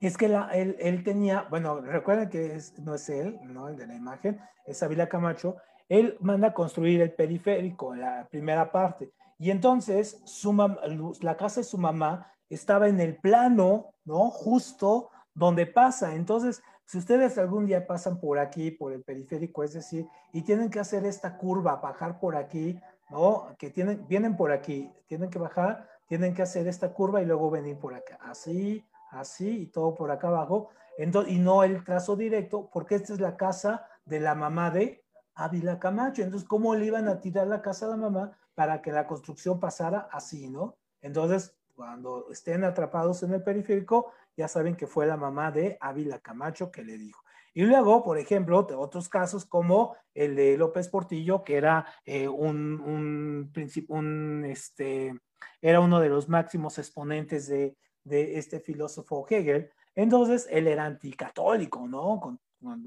[0.00, 3.68] es que él, tenía, bueno, recuerden que no es él, ¿no?
[3.68, 5.56] El de la imagen, es Avila Camacho,
[5.88, 9.12] él manda a construir el periférico, la primera parte.
[9.38, 10.52] Y entonces su
[11.20, 14.30] la casa de su mamá estaba en el plano, ¿no?
[14.30, 16.14] Justo donde pasa.
[16.14, 20.70] Entonces, si ustedes algún día pasan por aquí, por el periférico, es decir, y tienen
[20.70, 22.80] que hacer esta curva, bajar por aquí,
[23.10, 23.54] ¿no?
[23.58, 27.50] Que tienen, vienen por aquí, tienen que bajar, tienen que hacer esta curva y luego
[27.50, 28.18] venir por acá.
[28.22, 30.70] Así, así y todo por acá abajo.
[30.96, 35.04] Entonces, y no el trazo directo, porque esta es la casa de la mamá de
[35.34, 36.22] Ávila Camacho.
[36.22, 39.60] Entonces, ¿cómo le iban a tirar la casa a la mamá para que la construcción
[39.60, 40.76] pasara así, no?
[41.00, 46.18] Entonces, cuando estén atrapados en el periférico, ya saben que fue la mamá de Ávila
[46.18, 47.22] Camacho que le dijo.
[47.54, 52.80] Y luego, por ejemplo, otros casos como el de López Portillo, que era eh, un,
[52.80, 53.52] un,
[53.88, 55.18] un, este,
[55.60, 59.70] era uno de los máximos exponentes de, de este filósofo Hegel.
[59.94, 62.20] Entonces, él era anticatólico, ¿no?
[62.20, 62.40] Con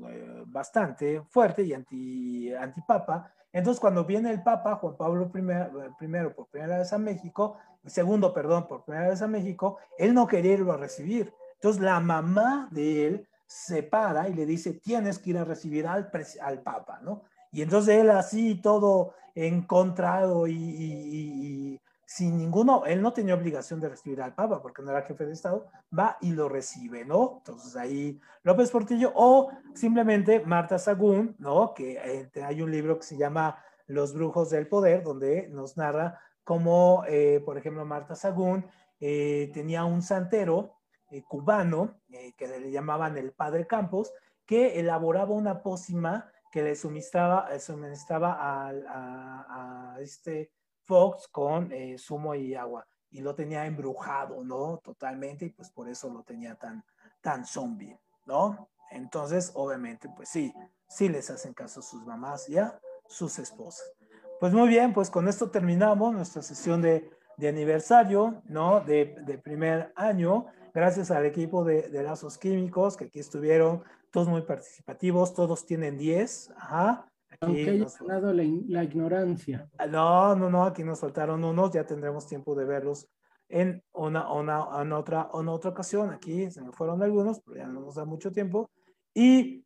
[0.09, 3.33] eh, bastante fuerte y anti, antipapa.
[3.53, 7.57] Entonces, cuando viene el Papa, Juan Pablo I, eh, primero por primera vez a México,
[7.85, 11.33] segundo, perdón, por primera vez a México, él no quería irlo a recibir.
[11.55, 15.85] Entonces, la mamá de él se para y le dice, tienes que ir a recibir
[15.85, 16.09] al,
[16.41, 17.23] al Papa, ¿no?
[17.51, 24.21] Y entonces él así todo encontrado y, sin ninguno, él no tenía obligación de recibir
[24.21, 27.39] al Papa porque no era jefe de Estado, va y lo recibe, ¿no?
[27.39, 31.73] Entonces ahí López Portillo o simplemente Marta Sagún, ¿no?
[31.73, 36.21] Que eh, hay un libro que se llama Los Brujos del Poder, donde nos narra
[36.45, 38.65] cómo, eh, por ejemplo, Marta Sagún
[39.01, 40.80] eh, tenía un santero
[41.27, 41.99] cubano
[42.37, 44.13] que le llamaban el Padre Campos,
[44.45, 50.51] que elaboraba una pócima que le suministraba, suministraba a, este
[50.83, 54.77] Fox con eh, zumo y agua y lo tenía embrujado, ¿no?
[54.83, 56.83] Totalmente y pues por eso lo tenía tan,
[57.21, 58.69] tan zombie, ¿no?
[58.89, 60.53] Entonces, obviamente, pues sí,
[60.87, 63.93] sí les hacen caso sus mamás y a sus esposas.
[64.39, 68.81] Pues muy bien, pues con esto terminamos nuestra sesión de, de aniversario, ¿no?
[68.81, 70.47] De, primer año.
[70.73, 75.97] Gracias al equipo de, de, lazos químicos que aquí estuvieron, todos muy participativos, todos tienen
[75.97, 77.07] 10, ajá.
[77.39, 79.69] Aunque haya ganado la, la, ignorancia.
[79.77, 83.07] Ah, no, no, no, aquí nos faltaron unos, ya tendremos tiempo de verlos
[83.49, 86.11] en una, una, en otra, en otra ocasión.
[86.11, 88.69] Aquí se me fueron algunos, pero ya no nos da mucho tiempo.
[89.13, 89.65] Y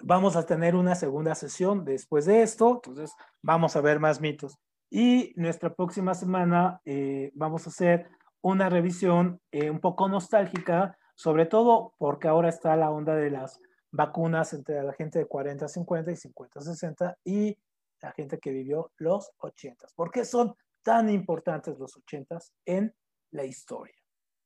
[0.00, 4.58] vamos a tener una segunda sesión después de esto, entonces vamos a ver más mitos.
[4.90, 8.08] Y nuestra próxima semana eh, vamos a hacer
[8.42, 13.60] una revisión eh, un poco nostálgica, sobre todo porque ahora está la onda de las
[13.90, 17.58] vacunas entre la gente de 40 a 50 y 50 a 60 y
[18.00, 19.88] la gente que vivió los 80.
[19.94, 22.94] ¿Por qué son tan importantes los 80 en
[23.32, 23.94] la historia?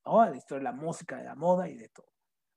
[0.05, 0.25] ¿no?
[0.25, 2.07] La historia de la música, de la moda y de todo.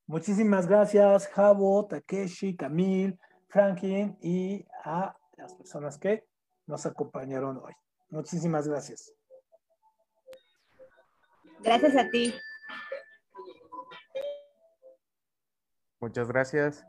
[0.06, 3.18] Muchísimas gracias, Javo, Takeshi, Camil,
[3.48, 6.26] Franklin y a las personas que
[6.66, 7.74] nos acompañaron hoy.
[8.10, 9.17] Muchísimas gracias.
[11.60, 12.34] Gracias a ti.
[16.00, 16.86] Muchas gracias.